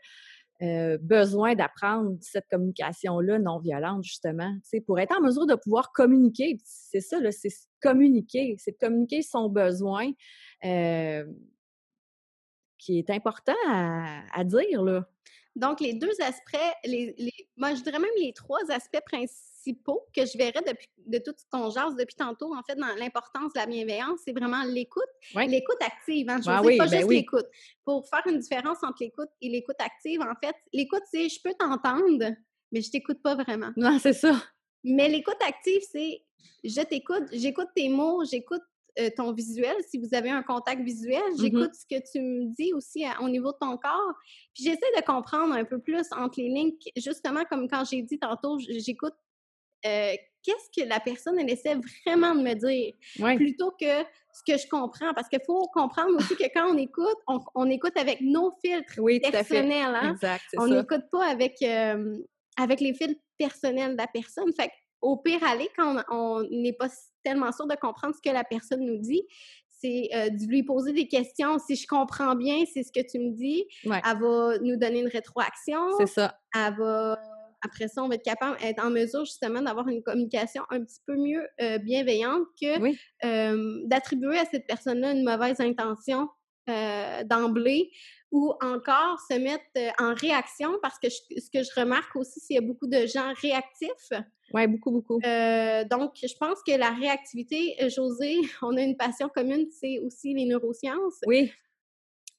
euh, 0.62 0.98
besoin 0.98 1.54
d'apprendre 1.54 2.16
cette 2.20 2.46
communication-là 2.50 3.38
non 3.38 3.58
violente, 3.58 4.04
justement, 4.04 4.54
pour 4.86 5.00
être 5.00 5.16
en 5.16 5.22
mesure 5.22 5.46
de 5.46 5.54
pouvoir 5.54 5.90
communiquer. 5.92 6.58
C'est 6.64 7.00
ça, 7.00 7.16
c'est 7.30 7.52
communiquer, 7.80 8.56
c'est 8.58 8.74
communiquer 8.74 9.22
son 9.22 9.48
besoin 9.48 10.10
euh, 10.64 11.24
qui 12.78 12.98
est 12.98 13.10
important 13.10 13.56
à, 13.68 14.44
dire. 14.44 14.82
Là. 14.82 15.08
Donc, 15.56 15.80
les 15.80 15.94
deux 15.94 16.12
aspects, 16.20 16.56
les, 16.84 17.14
moi, 17.56 17.74
je 17.74 17.82
dirais 17.82 17.98
même 17.98 18.10
les 18.20 18.32
trois 18.32 18.70
aspects 18.70 19.00
principaux 19.06 19.49
que 20.14 20.26
je 20.26 20.38
verrais 20.38 20.62
depuis, 20.66 20.88
de 21.06 21.18
tout 21.18 21.32
ce 21.36 21.44
qu'on 21.50 21.70
jase 21.70 21.94
depuis 21.96 22.16
tantôt, 22.16 22.54
en 22.54 22.62
fait, 22.62 22.76
dans 22.76 22.94
l'importance 22.98 23.52
de 23.52 23.58
la 23.58 23.66
bienveillance, 23.66 24.20
c'est 24.24 24.32
vraiment 24.32 24.62
l'écoute. 24.64 25.02
L'écoute 25.34 25.78
active, 25.80 26.28
hein, 26.28 26.40
je 26.44 26.50
ne 26.50 26.56
ben 26.56 26.78
pas 26.78 26.86
ben 26.86 26.98
juste 26.98 27.10
l'écoute. 27.10 27.46
Pour 27.84 28.08
faire 28.08 28.22
une 28.26 28.38
différence 28.38 28.78
entre 28.82 28.98
l'écoute 29.00 29.30
et 29.40 29.48
l'écoute 29.48 29.76
active, 29.78 30.20
en 30.20 30.34
fait, 30.42 30.54
l'écoute, 30.72 31.02
c'est 31.10 31.28
je 31.28 31.40
peux 31.42 31.54
t'entendre, 31.58 32.34
mais 32.72 32.80
je 32.80 32.90
t'écoute 32.90 33.22
pas 33.22 33.34
vraiment. 33.34 33.70
Non, 33.76 33.98
c'est 33.98 34.12
ça. 34.12 34.42
Mais 34.84 35.08
l'écoute 35.08 35.38
active, 35.46 35.82
c'est 35.90 36.22
je 36.64 36.80
t'écoute, 36.82 37.24
j'écoute 37.32 37.68
tes 37.74 37.88
mots, 37.88 38.24
j'écoute 38.24 38.62
euh, 38.98 39.08
ton 39.16 39.32
visuel, 39.32 39.76
si 39.88 39.98
vous 39.98 40.14
avez 40.14 40.30
un 40.30 40.42
contact 40.42 40.82
visuel, 40.82 41.22
mmh 41.32 41.40
j'écoute 41.40 41.70
ce 41.74 41.86
que 41.86 42.02
tu 42.10 42.20
me 42.20 42.54
dis 42.54 42.72
aussi 42.74 43.04
au 43.20 43.28
niveau 43.28 43.52
de 43.52 43.58
ton 43.60 43.76
corps. 43.76 44.14
Puis 44.54 44.64
j'essaie 44.64 44.80
de 44.96 45.04
comprendre 45.04 45.54
un 45.54 45.64
peu 45.64 45.78
plus 45.78 46.06
entre 46.12 46.40
les 46.40 46.48
lignes, 46.48 46.72
justement 46.96 47.44
comme 47.44 47.68
quand 47.68 47.84
j'ai 47.84 48.02
dit 48.02 48.18
tantôt, 48.18 48.58
j'écoute 48.58 49.14
euh, 49.86 50.14
qu'est-ce 50.42 50.80
que 50.82 50.88
la 50.88 51.00
personne, 51.00 51.38
elle 51.38 51.50
essaie 51.50 51.76
vraiment 52.06 52.34
de 52.34 52.42
me 52.42 52.54
dire, 52.54 53.36
plutôt 53.36 53.72
que 53.72 54.02
ce 54.32 54.42
que 54.46 54.58
je 54.58 54.68
comprends. 54.68 55.12
Parce 55.14 55.28
qu'il 55.28 55.40
faut 55.46 55.66
comprendre 55.72 56.16
aussi 56.16 56.36
que 56.36 56.52
quand 56.54 56.72
on 56.72 56.76
écoute, 56.76 57.16
on, 57.54 57.68
écoute 57.70 57.96
avec 57.96 58.20
nos 58.20 58.52
filtres 58.64 59.00
personnels. 59.30 59.94
Hein? 59.94 60.16
on 60.58 60.68
n'écoute 60.68 61.04
pas 61.10 61.26
avec, 61.26 61.56
euh, 61.62 62.16
avec 62.56 62.80
les 62.80 62.94
filtres 62.94 63.20
personnels 63.38 63.92
de 63.92 63.98
la 63.98 64.06
personne. 64.06 64.52
Fait 64.52 64.70
au 65.02 65.16
pire 65.16 65.42
aller, 65.44 65.68
quand 65.76 66.02
on 66.10 66.42
n'est 66.50 66.74
pas 66.74 66.88
tellement 67.24 67.52
sûr 67.52 67.66
de 67.66 67.74
comprendre 67.74 68.14
ce 68.14 68.20
que 68.20 68.32
la 68.34 68.44
personne 68.44 68.84
nous 68.84 68.98
dit, 68.98 69.22
c'est 69.80 70.10
euh, 70.14 70.28
de 70.28 70.46
lui 70.46 70.62
poser 70.62 70.92
des 70.92 71.08
questions. 71.08 71.58
Si 71.58 71.74
je 71.74 71.86
comprends 71.86 72.34
bien, 72.34 72.64
c'est 72.72 72.82
ce 72.82 72.92
que 72.92 73.00
tu 73.00 73.18
me 73.18 73.32
dis. 73.32 73.64
Elle 73.84 74.18
va 74.18 74.58
nous 74.60 74.76
donner 74.76 75.00
une 75.00 75.08
rétroaction. 75.08 75.80
C'est 75.98 76.06
ça. 76.06 76.38
Elle 76.54 76.76
va 76.76 77.18
après 77.62 77.88
ça, 77.88 78.02
on 78.02 78.08
va 78.08 78.14
être 78.14 78.24
capable 78.24 78.58
d'être 78.58 78.84
en 78.84 78.90
mesure 78.90 79.24
justement 79.24 79.62
d'avoir 79.62 79.88
une 79.88 80.02
communication 80.02 80.62
un 80.70 80.82
petit 80.82 81.00
peu 81.06 81.16
mieux 81.16 81.46
euh, 81.60 81.78
bienveillante 81.78 82.46
que 82.60 83.86
d'attribuer 83.86 84.38
à 84.38 84.44
cette 84.44 84.66
personne-là 84.66 85.12
une 85.12 85.24
mauvaise 85.24 85.60
intention 85.60 86.28
euh, 86.68 87.24
d'emblée 87.24 87.90
ou 88.30 88.52
encore 88.62 89.18
se 89.28 89.38
mettre 89.38 89.64
euh, 89.76 89.90
en 89.98 90.14
réaction 90.14 90.78
parce 90.82 90.98
que 90.98 91.08
ce 91.10 91.50
que 91.52 91.62
je 91.62 91.80
remarque 91.80 92.14
aussi, 92.16 92.38
c'est 92.38 92.54
qu'il 92.54 92.56
y 92.56 92.58
a 92.58 92.66
beaucoup 92.66 92.86
de 92.86 93.06
gens 93.06 93.32
réactifs. 93.42 94.12
Oui, 94.52 94.66
beaucoup, 94.66 94.90
beaucoup. 94.90 95.18
donc, 95.20 96.12
je 96.16 96.34
pense 96.38 96.58
que 96.66 96.76
la 96.76 96.90
réactivité, 96.90 97.76
José, 97.88 98.36
on 98.62 98.76
a 98.76 98.82
une 98.82 98.96
passion 98.96 99.28
commune, 99.28 99.66
c'est 99.70 99.98
aussi 100.00 100.34
les 100.34 100.44
neurosciences. 100.44 101.20
Oui 101.26 101.50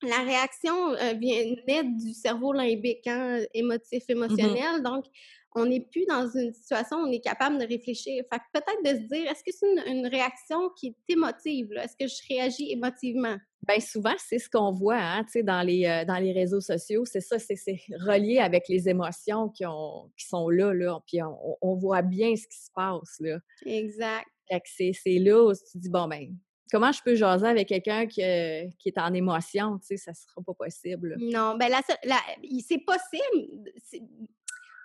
la 0.03 0.23
réaction 0.23 0.93
euh, 0.93 1.13
vient 1.13 1.55
naître 1.67 1.89
du 1.97 2.13
cerveau 2.13 2.53
limbique, 2.53 3.05
hein, 3.07 3.39
émotif, 3.53 4.03
mmh 4.07 4.11
émotionnel. 4.11 4.83
Donc, 4.83 5.05
on 5.53 5.65
n'est 5.65 5.81
plus 5.81 6.05
dans 6.07 6.27
une 6.27 6.53
situation 6.53 6.97
où 6.97 7.07
on 7.07 7.11
est 7.11 7.19
capable 7.19 7.57
de 7.57 7.65
réfléchir. 7.65 8.23
Fait 8.31 8.41
peut-être 8.53 8.83
de 8.83 9.01
se 9.01 9.07
dire, 9.07 9.29
est-ce 9.29 9.43
que 9.43 9.51
c'est 9.51 9.91
une, 9.91 10.07
réaction 10.07 10.69
qui 10.77 10.87
est 10.87 11.13
émotive? 11.13 11.73
Est-ce 11.73 11.97
que 11.97 12.07
je 12.07 12.21
réagis 12.29 12.71
émotivement? 12.71 13.35
Bien, 13.67 13.79
souvent, 13.79 14.13
c'est 14.17 14.39
ce 14.39 14.49
qu'on 14.49 14.71
voit 14.71 14.97
hein, 14.97 15.25
dans, 15.43 15.61
les, 15.61 15.85
euh, 15.85 16.05
dans 16.05 16.17
les 16.17 16.31
réseaux 16.31 16.61
sociaux. 16.61 17.03
C'est 17.05 17.19
ça, 17.19 17.37
c'est 17.37 17.57
relié 18.07 18.39
avec 18.39 18.69
les 18.69 18.87
émotions 18.87 19.49
qui, 19.49 19.65
ont, 19.65 20.09
qui 20.17 20.25
sont 20.25 20.49
là, 20.49 20.73
là. 20.73 20.99
Puis 21.05 21.19
on, 21.61 21.75
voit 21.75 22.01
bien 22.01 22.35
ce 22.35 22.47
qui 22.47 22.57
se 22.57 22.71
passe, 22.73 23.17
là. 23.19 23.39
Exact. 23.65 24.25
c'est 24.65 25.19
là 25.19 25.43
où 25.43 25.53
tu 25.53 25.77
dis, 25.77 25.89
bon, 25.89 26.07
ben 26.07 26.33
comment 26.71 26.91
je 26.91 27.01
peux 27.03 27.15
jaser 27.15 27.47
avec 27.47 27.67
quelqu'un 27.67 28.07
qui, 28.07 28.23
euh, 28.23 28.65
qui, 28.79 28.89
est 28.89 28.97
en 28.97 29.13
émotion, 29.13 29.77
tu 29.79 29.87
sais, 29.87 29.97
ça 29.97 30.13
sera 30.13 30.41
pas 30.41 30.53
possible. 30.53 31.17
Non, 31.19 31.57
ben 31.57 31.69
là, 31.69 31.81
c'est 31.85 32.79
possible 32.79 33.71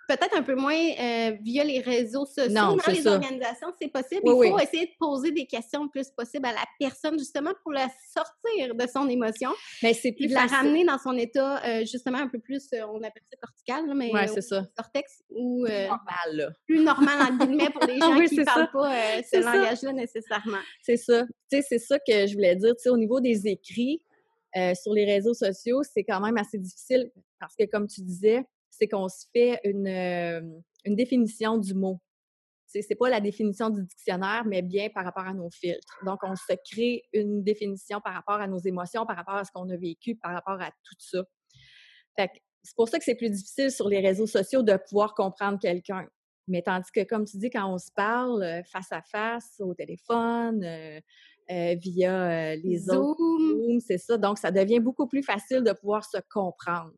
peut-être 0.07 0.35
un 0.37 0.41
peu 0.41 0.55
moins 0.55 0.73
euh, 0.73 1.37
via 1.41 1.63
les 1.63 1.79
réseaux 1.79 2.25
sociaux. 2.25 2.53
dans 2.53 2.77
les 2.87 3.07
organisations, 3.07 3.67
c'est 3.79 3.91
possible. 3.91 4.21
Il 4.23 4.49
faut 4.49 4.59
essayer 4.59 4.85
de 4.85 4.91
poser 4.99 5.31
des 5.31 5.45
questions 5.45 5.83
le 5.83 5.89
plus 5.89 6.09
possible 6.09 6.45
à 6.45 6.53
la 6.53 6.65
personne, 6.79 7.19
justement, 7.19 7.51
pour 7.61 7.73
la 7.73 7.87
sortir 8.13 8.73
de 8.73 8.87
son 8.87 9.07
émotion. 9.09 9.51
Mais 9.83 9.93
c'est 9.93 10.13
plus 10.13 10.27
de 10.27 10.33
la 10.33 10.45
ramener 10.45 10.85
dans 10.85 10.97
son 10.97 11.17
état, 11.17 11.63
euh, 11.65 11.85
justement, 11.85 12.19
un 12.19 12.27
peu 12.27 12.39
plus, 12.39 12.67
euh, 12.73 12.85
on 12.87 12.97
appelle 12.97 13.23
ça 13.29 13.37
cortical, 13.41 13.93
mais 13.95 14.11
c'est 14.27 14.41
ça. 14.41 14.65
cortex. 14.75 15.23
Ou, 15.29 15.65
plus 15.65 15.87
normal, 15.87 16.33
là. 16.33 16.49
Plus 16.65 16.83
normal, 16.83 17.21
entre 17.21 17.45
guillemets, 17.45 17.69
pour 17.69 17.85
les 17.85 17.97
gens 17.99 18.15
qui 18.25 18.35
ne 18.37 18.43
parlent 18.45 18.71
pas 18.71 19.21
ce 19.31 19.43
langage-là 19.43 19.93
nécessairement. 19.93 20.61
C'est 20.81 20.97
ça. 20.97 21.25
Tu 21.51 21.57
sais, 21.57 21.65
c'est 21.67 21.79
ça 21.79 21.99
que 21.99 22.27
je 22.27 22.33
voulais 22.33 22.55
dire. 22.55 22.73
Tu 22.75 22.83
sais, 22.83 22.89
au 22.89 22.97
niveau 22.97 23.19
des 23.19 23.47
écrits, 23.47 24.01
sur 24.81 24.93
les 24.93 25.05
réseaux 25.05 25.35
sociaux, 25.35 25.83
c'est 25.83 26.03
quand 26.03 26.19
même 26.19 26.37
assez 26.37 26.57
difficile 26.57 27.11
parce 27.39 27.55
que, 27.55 27.65
comme 27.65 27.87
tu 27.87 28.01
disais, 28.01 28.43
c'est 28.77 28.87
qu'on 28.87 29.09
se 29.09 29.25
fait 29.33 29.59
une, 29.63 29.87
une 30.85 30.95
définition 30.95 31.57
du 31.57 31.73
mot. 31.73 31.99
C'est 32.67 32.95
pas 32.95 33.09
la 33.09 33.21
définition 33.21 33.69
du 33.69 33.81
dictionnaire, 33.83 34.43
mais 34.45 34.61
bien 34.61 34.89
par 34.89 35.05
rapport 35.05 35.25
à 35.25 35.33
nos 35.33 35.49
filtres. 35.49 35.99
Donc, 36.05 36.19
on 36.23 36.35
se 36.35 36.53
crée 36.69 37.03
une 37.13 37.41
définition 37.43 38.01
par 38.01 38.13
rapport 38.13 38.41
à 38.41 38.47
nos 38.47 38.59
émotions, 38.59 39.05
par 39.05 39.15
rapport 39.15 39.35
à 39.35 39.45
ce 39.45 39.51
qu'on 39.51 39.69
a 39.69 39.77
vécu, 39.77 40.15
par 40.15 40.33
rapport 40.33 40.61
à 40.61 40.69
tout 40.69 40.95
ça. 40.99 41.23
c'est 42.17 42.75
pour 42.75 42.89
ça 42.89 42.97
que 42.99 43.05
c'est 43.05 43.15
plus 43.15 43.29
difficile 43.29 43.71
sur 43.71 43.87
les 43.87 43.99
réseaux 43.99 44.27
sociaux 44.27 44.63
de 44.63 44.77
pouvoir 44.89 45.13
comprendre 45.13 45.59
quelqu'un. 45.59 46.07
Mais 46.49 46.61
tandis 46.61 46.91
que, 46.91 47.03
comme 47.03 47.25
tu 47.25 47.37
dis, 47.37 47.49
quand 47.49 47.73
on 47.73 47.77
se 47.77 47.91
parle 47.95 48.63
face 48.71 48.91
à 48.91 49.01
face, 49.01 49.55
au 49.59 49.73
téléphone, 49.73 50.63
euh, 50.63 51.75
via 51.75 52.55
les 52.57 52.89
autres, 52.89 53.79
c'est 53.79 53.97
ça. 53.97 54.17
Donc, 54.17 54.37
ça 54.37 54.51
devient 54.51 54.79
beaucoup 54.79 55.07
plus 55.07 55.23
facile 55.23 55.63
de 55.63 55.71
pouvoir 55.71 56.03
se 56.03 56.17
comprendre. 56.29 56.91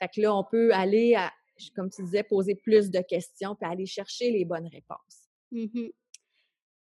Fait 0.00 0.08
que 0.08 0.20
là, 0.20 0.34
on 0.34 0.44
peut 0.44 0.72
aller, 0.74 1.14
à, 1.14 1.32
comme 1.74 1.90
tu 1.90 2.02
disais, 2.02 2.22
poser 2.22 2.54
plus 2.54 2.90
de 2.90 3.00
questions 3.00 3.54
puis 3.54 3.70
aller 3.70 3.86
chercher 3.86 4.30
les 4.30 4.44
bonnes 4.44 4.68
réponses. 4.68 5.28
Mmh 5.52 5.90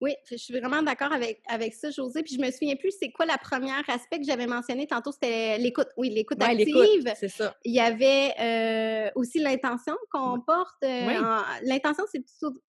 oui, 0.05 0.15
je 0.31 0.37
suis 0.37 0.53
vraiment 0.53 0.83
d'accord 0.83 1.13
avec, 1.13 1.41
avec 1.49 1.73
ça, 1.73 1.91
José. 1.91 2.23
Puis 2.23 2.35
je 2.35 2.41
me 2.41 2.51
souviens 2.51 2.77
plus, 2.77 2.93
c'est 3.01 3.11
quoi 3.11 3.25
la 3.25 3.39
première 3.39 3.83
aspect 3.89 4.19
que 4.19 4.27
j'avais 4.27 4.47
mentionné 4.47 4.87
tantôt? 4.87 5.13
C'était 5.13 5.57
l'écoute. 5.57 5.89
Oui, 5.97 6.11
l'écoute 6.11 6.43
active. 6.43 7.11
C'est 7.17 7.31
ça. 7.31 7.57
Il 7.65 7.73
y 7.75 7.81
avait 7.81 8.35
euh, 8.39 9.11
aussi 9.15 9.39
l'intention 9.39 9.95
qu'on 10.13 10.41
porte. 10.41 10.77
Euh, 10.85 11.41
l'intention, 11.63 12.05
c'est 12.13 12.23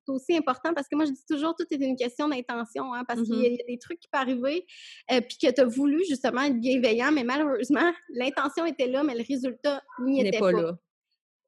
aussi 0.08 0.38
important 0.38 0.74
parce 0.74 0.88
que 0.88 0.96
moi, 0.96 1.04
je 1.04 1.12
dis 1.12 1.26
toujours, 1.30 1.56
tout 1.58 1.66
est 1.70 1.84
une 1.84 1.98
question 1.98 2.30
d'intention, 2.30 2.94
hein, 2.94 3.04
parce 3.06 3.22
qu'il 3.22 3.36
y, 3.36 3.50
mmh 3.50 3.58
a 3.60 3.68
des 3.68 3.80
trucs 3.80 4.00
qui 4.00 4.08
peuvent 4.08 4.22
arriver, 4.22 4.66
euh, 5.12 5.20
puis 5.20 5.38
que 5.38 5.52
tu 5.52 5.60
as 5.60 5.66
voulu 5.66 6.06
justement 6.08 6.44
être 6.44 6.60
bienveillant, 6.60 7.12
mais 7.12 7.26
malheureusement, 7.26 7.92
l'intention 8.14 8.66
était 8.66 8.88
là, 8.88 9.04
mais 9.04 9.14
le 9.14 9.26
résultat 9.28 9.84
n'y 10.00 10.26
était 10.26 10.40
pas. 10.40 10.54
Là. 10.54 10.78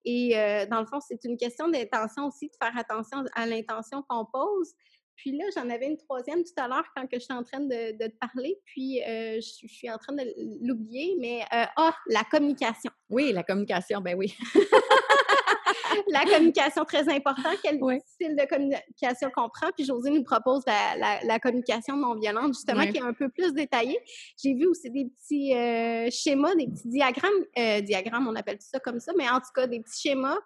Et 0.04 0.32
dans 0.70 0.82
le 0.82 0.86
fond, 0.86 1.00
c'est 1.06 1.24
une 1.24 1.38
question 1.38 1.70
d'intention 1.70 2.28
aussi, 2.28 2.48
de 2.48 2.56
faire 2.62 2.78
attention 2.78 3.24
à 3.36 3.46
l'intention 3.46 4.04
qu'on 4.08 4.26
pose. 4.26 4.74
Puis 5.18 5.36
là, 5.36 5.46
j'en 5.56 5.70
avais 5.70 5.88
une 5.88 5.98
troisième 5.98 6.44
tout 6.44 6.54
à 6.58 6.68
l'heure 6.68 6.86
quand 6.96 7.08
que 7.08 7.18
je 7.20 7.26
suis 7.26 7.34
en 7.34 7.44
train 7.44 7.60
de, 7.60 7.98
te 7.98 8.18
parler, 8.20 8.60
puis 8.66 9.02
euh, 9.04 9.36
je, 9.36 9.68
suis 9.68 9.90
en 9.90 9.98
train 9.98 10.14
de 10.14 10.24
l'oublier, 10.62 11.16
mais 11.20 11.42
euh, 11.54 11.66
ah, 11.76 11.96
la 12.08 12.24
communication. 12.24 12.92
Oui, 13.10 13.32
la 13.34 13.44
communication, 13.44 14.00
ben 14.00 14.16
oui. 14.16 14.36
la 16.10 16.24
communication, 16.24 16.86
très 16.86 17.10
important. 17.10 17.50
Quel 17.64 17.80
style 18.06 18.36
de 18.36 18.48
communication 18.48 19.32
qu'on 19.36 19.50
prend? 19.50 19.72
Puis 19.76 19.86
José 19.86 20.12
nous 20.12 20.24
propose 20.24 20.64
la, 20.68 21.40
communication 21.40 21.98
non 21.98 22.14
violente, 22.16 22.54
justement, 22.54 22.86
qui 22.86 22.98
est 22.98 23.02
un 23.02 23.14
peu 23.14 23.30
plus 23.30 23.54
détaillée. 23.54 24.00
J'ai 24.42 24.54
vu 24.54 24.68
aussi 24.68 24.92
des 24.92 25.06
petits 25.06 25.56
euh, 25.56 26.10
schémas, 26.12 26.54
des 26.54 26.68
petits 26.68 26.90
diagrammes. 26.90 27.82
diagrammes, 27.82 28.28
on 28.28 28.36
appelle 28.36 28.58
ça 28.60 28.80
comme 28.80 29.00
ça, 29.00 29.14
mais 29.18 29.28
en 29.28 29.40
tout 29.40 29.52
cas, 29.56 29.66
des 29.66 29.80
petits 29.80 30.10
schémas 30.10 30.38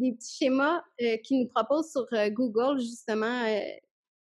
des 0.00 0.12
petits 0.12 0.36
schémas 0.36 0.82
euh, 1.02 1.16
qui 1.18 1.38
nous 1.38 1.46
proposent 1.46 1.90
sur 1.90 2.06
euh, 2.12 2.30
Google, 2.30 2.80
justement, 2.80 3.44
euh, 3.44 3.60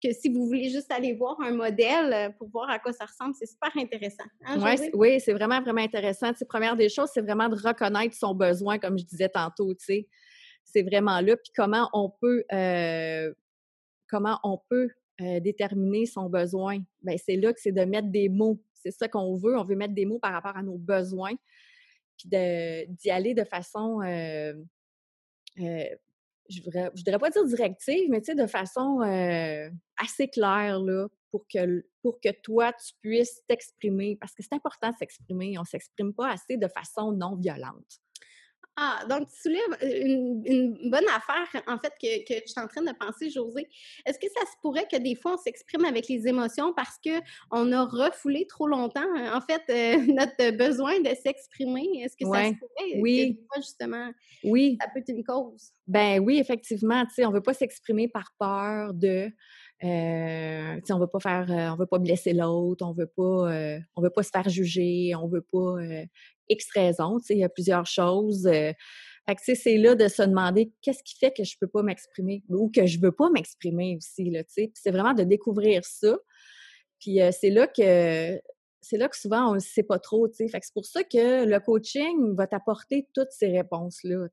que 0.03 0.11
si 0.11 0.29
vous 0.29 0.45
voulez 0.47 0.69
juste 0.69 0.91
aller 0.91 1.13
voir 1.13 1.39
un 1.41 1.51
modèle 1.51 2.33
pour 2.37 2.49
voir 2.49 2.69
à 2.69 2.79
quoi 2.79 2.93
ça 2.93 3.05
ressemble, 3.05 3.33
c'est 3.37 3.45
super 3.45 3.71
intéressant. 3.75 4.25
Hein, 4.45 4.57
oui, 4.93 5.19
c'est 5.19 5.33
vraiment, 5.33 5.61
vraiment 5.61 5.81
intéressant. 5.81 6.33
Tu 6.33 6.45
première 6.45 6.75
des 6.75 6.89
choses, 6.89 7.09
c'est 7.13 7.21
vraiment 7.21 7.49
de 7.49 7.55
reconnaître 7.55 8.15
son 8.15 8.33
besoin, 8.33 8.77
comme 8.77 8.97
je 8.97 9.05
disais 9.05 9.29
tantôt, 9.29 9.73
tu 9.73 9.85
sais. 9.85 10.07
c'est 10.63 10.83
vraiment 10.83 11.21
là. 11.21 11.37
Puis 11.37 11.51
comment 11.55 11.89
on 11.93 12.09
peut, 12.09 12.43
comment 14.09 14.37
on 14.43 14.59
peut 14.69 14.89
déterminer 15.19 16.05
son 16.05 16.29
besoin? 16.29 16.79
Bien, 17.01 17.15
c'est 17.17 17.37
là 17.37 17.53
que 17.53 17.59
c'est 17.59 17.71
de 17.71 17.85
mettre 17.85 18.09
des 18.09 18.29
mots. 18.29 18.61
C'est 18.73 18.91
ça 18.91 19.07
qu'on 19.07 19.35
veut. 19.37 19.57
On 19.57 19.63
veut 19.63 19.75
mettre 19.75 19.95
des 19.95 20.05
mots 20.05 20.19
par 20.19 20.33
rapport 20.33 20.55
à 20.55 20.61
nos 20.61 20.77
besoins, 20.77 21.33
puis 22.17 22.29
d'y 22.29 23.09
aller 23.09 23.33
de 23.33 23.45
façon, 23.45 24.01
je 25.57 26.59
ne 26.59 26.95
voudrais 26.95 27.19
pas 27.19 27.29
dire 27.29 27.45
directive, 27.45 28.09
mais 28.09 28.21
tu 28.21 28.31
sais, 28.31 28.35
de 28.35 28.47
façon 28.47 28.99
assez 29.97 30.27
claire, 30.27 30.79
là, 30.79 31.07
pour 31.31 31.45
que, 31.51 31.85
pour 32.01 32.19
que 32.21 32.29
toi, 32.41 32.71
tu 32.73 32.93
puisses 33.01 33.41
t'exprimer. 33.47 34.17
Parce 34.19 34.33
que 34.33 34.43
c'est 34.43 34.53
important 34.53 34.91
de 34.91 34.95
s'exprimer. 34.95 35.57
On 35.59 35.65
s'exprime 35.65 36.13
pas 36.13 36.31
assez 36.31 36.57
de 36.57 36.67
façon 36.67 37.11
non 37.11 37.35
violente. 37.35 37.99
Ah, 38.77 39.05
donc 39.09 39.29
tu 39.29 39.41
soulèves 39.41 39.77
une, 39.81 40.89
bonne 40.89 41.07
affaire, 41.07 41.63
en 41.65 41.77
fait, 41.79 41.93
que, 42.01 42.25
que, 42.25 42.41
je 42.45 42.51
suis 42.51 42.61
en 42.61 42.67
train 42.67 42.81
de 42.81 42.91
penser, 42.91 43.29
José. 43.29 43.69
Est-ce 44.05 44.19
que 44.19 44.27
ça 44.27 44.45
se 44.45 44.57
pourrait 44.61 44.85
que 44.91 44.97
des 44.97 45.15
fois, 45.15 45.35
on 45.35 45.37
s'exprime 45.37 45.85
avec 45.85 46.09
les 46.09 46.27
émotions 46.27 46.73
parce 46.73 46.99
qu'on 47.01 47.71
a 47.71 47.85
refoulé 47.85 48.45
trop 48.47 48.67
longtemps, 48.67 49.07
en 49.33 49.39
fait, 49.39 49.61
euh, 49.69 49.97
notre 50.13 50.57
besoin 50.57 50.99
de 50.99 51.09
s'exprimer? 51.15 51.87
Est-ce 52.03 52.17
que 52.17 52.25
ça 52.29 52.49
se 52.49 52.53
pourrait? 52.55 52.99
Oui. 52.99 53.39
Que 53.53 53.61
justement, 53.61 54.11
oui. 54.43 54.77
ça 54.81 54.89
peut 54.89 54.99
être 54.99 55.09
une 55.09 55.23
cause? 55.23 55.71
Ben 55.87 56.19
oui, 56.19 56.39
effectivement. 56.39 57.05
Tu 57.05 57.13
sais, 57.15 57.25
on 57.25 57.29
ne 57.29 57.35
veut 57.35 57.43
pas 57.43 57.53
s'exprimer 57.53 58.09
par 58.09 58.33
peur 58.37 58.93
de... 58.93 59.31
Euh, 59.83 60.79
on 60.89 60.99
veut 60.99 61.07
pas 61.07 61.19
faire, 61.19 61.51
euh, 61.51 61.73
on 61.73 61.75
veut 61.75 61.85
pas 61.85 61.99
blesser 61.99 62.33
l'autre, 62.33 62.85
on 62.85 62.93
veut 62.93 63.11
pas, 63.13 63.51
euh, 63.51 63.79
on 63.95 64.01
veut 64.01 64.09
pas 64.09 64.23
se 64.23 64.29
faire 64.29 64.47
juger, 64.47 65.13
on 65.15 65.27
veut 65.27 65.41
pas 65.41 65.75
X 66.49 66.69
raisons. 66.73 67.19
Il 67.29 67.39
y 67.39 67.43
a 67.43 67.49
plusieurs 67.49 67.85
choses. 67.85 68.43
Fait 68.43 69.35
que 69.35 69.55
c'est 69.55 69.77
là 69.77 69.95
de 69.95 70.07
se 70.07 70.21
demander 70.21 70.71
qu'est-ce 70.81 71.03
qui 71.03 71.17
fait 71.17 71.31
que 71.35 71.43
je 71.43 71.57
peux 71.59 71.67
pas 71.67 71.83
m'exprimer 71.83 72.43
ou 72.49 72.69
que 72.69 72.85
je 72.85 72.99
veux 72.99 73.11
pas 73.11 73.29
m'exprimer 73.29 73.97
aussi 73.97 74.29
là. 74.29 74.43
C'est 74.47 74.91
vraiment 74.91 75.13
de 75.13 75.23
découvrir 75.23 75.83
ça. 75.83 76.17
Puis 76.99 77.19
c'est 77.31 77.49
là 77.49 77.67
que 77.67 78.39
c'est 78.81 78.97
là 78.97 79.09
que 79.09 79.17
souvent 79.17 79.51
on 79.51 79.55
ne 79.55 79.59
sait 79.59 79.83
pas 79.83 79.99
trop. 79.99 80.27
C'est 80.31 80.49
pour 80.73 80.85
ça 80.85 81.03
que 81.03 81.45
le 81.45 81.59
coaching 81.59 82.35
va 82.35 82.47
t'apporter 82.47 83.07
toutes 83.13 83.31
ces 83.31 83.47
réponses 83.47 84.03
là. 84.03 84.27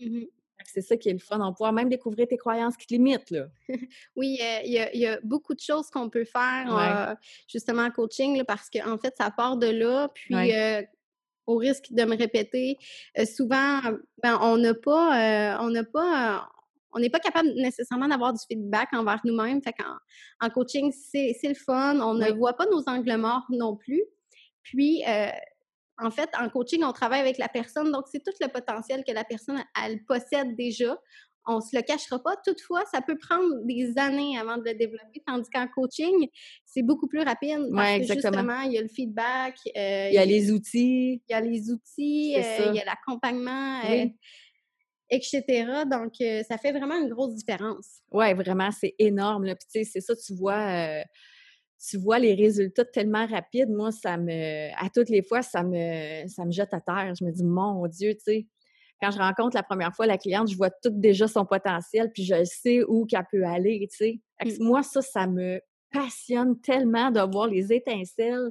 Mmh 0.00 0.24
c'est 0.64 0.82
ça 0.82 0.96
qui 0.96 1.08
est 1.08 1.12
le 1.12 1.18
fun. 1.18 1.40
On 1.40 1.52
pouvoir 1.52 1.72
même 1.72 1.88
découvrir 1.88 2.26
tes 2.28 2.36
croyances 2.36 2.76
qui 2.76 2.86
te 2.86 2.94
limitent. 2.94 3.30
Là. 3.30 3.46
oui, 4.16 4.38
il 4.64 4.72
y, 4.72 5.06
a 5.06 5.20
beaucoup 5.22 5.54
de 5.54 5.60
choses 5.60 5.90
qu'on 5.90 6.08
peut 6.10 6.24
faire 6.24 6.76
euh, 6.76 7.14
justement 7.48 7.82
en 7.82 7.90
coaching 7.90 8.42
parce 8.44 8.70
qu'en 8.70 8.98
fait, 8.98 9.14
ça 9.16 9.30
part 9.30 9.56
de 9.56 9.68
là. 9.68 10.08
Puis, 10.14 10.54
euh, 10.54 10.82
au 11.46 11.56
risque 11.56 11.92
de 11.92 12.04
me 12.04 12.16
répéter, 12.16 12.76
euh, 13.18 13.24
souvent, 13.24 13.80
ben, 14.22 14.38
on 14.42 14.56
n'a 14.56 14.74
pas, 14.74 15.58
on 15.60 15.70
n'a 15.70 15.84
pas, 15.84 16.50
on 16.92 16.98
n'est 16.98 17.10
pas 17.10 17.20
capable 17.20 17.48
nécessairement 17.54 18.08
d'avoir 18.08 18.32
du 18.32 18.40
feedback 18.48 18.88
envers 18.92 19.20
nous-mêmes. 19.24 19.62
Fait 19.62 19.72
qu'en 19.72 19.96
en 20.40 20.50
coaching, 20.50 20.92
c'est 20.92 21.36
le 21.44 21.54
fun. 21.54 22.00
On 22.00 22.14
ne 22.14 22.32
voit 22.32 22.54
pas 22.54 22.66
nos 22.66 22.82
angles 22.88 23.16
morts 23.16 23.46
non 23.50 23.76
plus. 23.76 24.02
Puis, 24.62 25.04
en 25.98 26.10
fait, 26.10 26.28
en 26.38 26.48
coaching, 26.48 26.82
on 26.84 26.92
travaille 26.92 27.20
avec 27.20 27.38
la 27.38 27.48
personne, 27.48 27.90
donc 27.90 28.04
c'est 28.10 28.22
tout 28.22 28.32
le 28.40 28.48
potentiel 28.48 29.02
que 29.06 29.12
la 29.12 29.24
personne, 29.24 29.62
elle 29.82 30.04
possède 30.04 30.54
déjà. 30.56 30.98
On 31.48 31.56
ne 31.56 31.60
se 31.60 31.76
le 31.76 31.82
cachera 31.82 32.20
pas. 32.20 32.34
Toutefois, 32.44 32.82
ça 32.92 33.00
peut 33.00 33.16
prendre 33.16 33.64
des 33.64 33.96
années 33.96 34.36
avant 34.36 34.56
de 34.56 34.64
le 34.64 34.74
développer, 34.74 35.22
tandis 35.24 35.48
qu'en 35.48 35.68
coaching, 35.68 36.26
c'est 36.64 36.82
beaucoup 36.82 37.06
plus 37.06 37.22
rapide. 37.22 37.68
Parce 37.72 37.98
que 38.00 38.14
justement, 38.14 38.62
il 38.62 38.72
y 38.72 38.78
a 38.78 38.82
le 38.82 38.88
feedback. 38.88 39.56
Euh, 39.76 40.08
il 40.10 40.14
y 40.14 40.18
a 40.18 40.24
les 40.24 40.50
outils. 40.50 41.22
Il 41.28 41.32
y 41.32 41.34
a 41.34 41.40
les 41.40 41.70
outils, 41.70 42.34
euh, 42.36 42.70
il 42.70 42.74
y 42.74 42.80
a 42.80 42.84
l'accompagnement. 42.84 43.80
Euh, 43.88 44.06
etc. 45.08 45.84
Donc, 45.88 46.14
ça 46.48 46.58
fait 46.58 46.72
vraiment 46.72 46.96
une 46.96 47.10
grosse 47.10 47.36
différence. 47.36 48.00
Oui, 48.10 48.34
vraiment, 48.34 48.72
c'est 48.72 48.96
énorme. 48.98 49.44
Puis, 49.44 49.54
tu 49.72 49.84
sais, 49.84 49.84
c'est 49.84 50.00
ça, 50.00 50.16
tu 50.16 50.34
vois, 50.34 51.04
tu 51.78 51.98
vois 51.98 52.18
les 52.18 52.34
résultats 52.34 52.84
tellement 52.84 53.26
rapides, 53.26 53.70
moi, 53.70 53.92
ça 53.92 54.16
me, 54.16 54.72
à 54.82 54.88
toutes 54.94 55.08
les 55.08 55.22
fois, 55.22 55.42
ça 55.42 55.62
me, 55.62 56.26
ça 56.28 56.44
me 56.44 56.50
jette 56.50 56.72
à 56.72 56.80
terre. 56.80 57.12
Je 57.18 57.24
me 57.24 57.30
dis, 57.30 57.44
mon 57.44 57.86
Dieu, 57.86 58.14
tu 58.14 58.20
sais, 58.20 58.46
quand 59.00 59.10
je 59.10 59.18
rencontre 59.18 59.56
la 59.56 59.62
première 59.62 59.94
fois 59.94 60.06
la 60.06 60.16
cliente, 60.16 60.50
je 60.50 60.56
vois 60.56 60.70
tout 60.70 60.90
déjà 60.90 61.28
son 61.28 61.44
potentiel, 61.44 62.10
puis 62.12 62.24
je 62.24 62.44
sais 62.44 62.82
où 62.82 63.04
qu'elle 63.04 63.26
peut 63.30 63.44
aller, 63.44 63.86
tu 63.90 63.96
sais. 63.96 64.20
Mmh. 64.42 64.64
Moi, 64.64 64.82
ça, 64.82 65.02
ça 65.02 65.26
me 65.26 65.60
passionne 65.90 66.60
tellement 66.60 67.10
de 67.10 67.20
voir 67.20 67.46
les 67.46 67.72
étincelles 67.72 68.50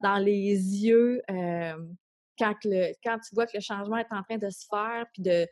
dans 0.00 0.18
les 0.18 0.84
yeux 0.84 1.22
quand, 1.28 2.54
le, 2.64 2.92
quand 3.02 3.18
tu 3.18 3.34
vois 3.34 3.46
que 3.46 3.56
le 3.56 3.60
changement 3.60 3.96
est 3.96 4.12
en 4.12 4.22
train 4.22 4.38
de 4.38 4.50
se 4.50 4.66
faire, 4.68 5.06
puis 5.12 5.22
de... 5.22 5.46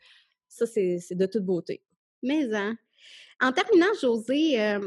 Ça, 0.49 0.67
c'est 0.67 1.01
de 1.11 1.27
toute 1.27 1.43
beauté. 1.43 1.83
Mais, 2.23 2.55
hein. 2.55 2.77
En 3.41 3.51
terminant, 3.51 3.93
José, 4.01 4.79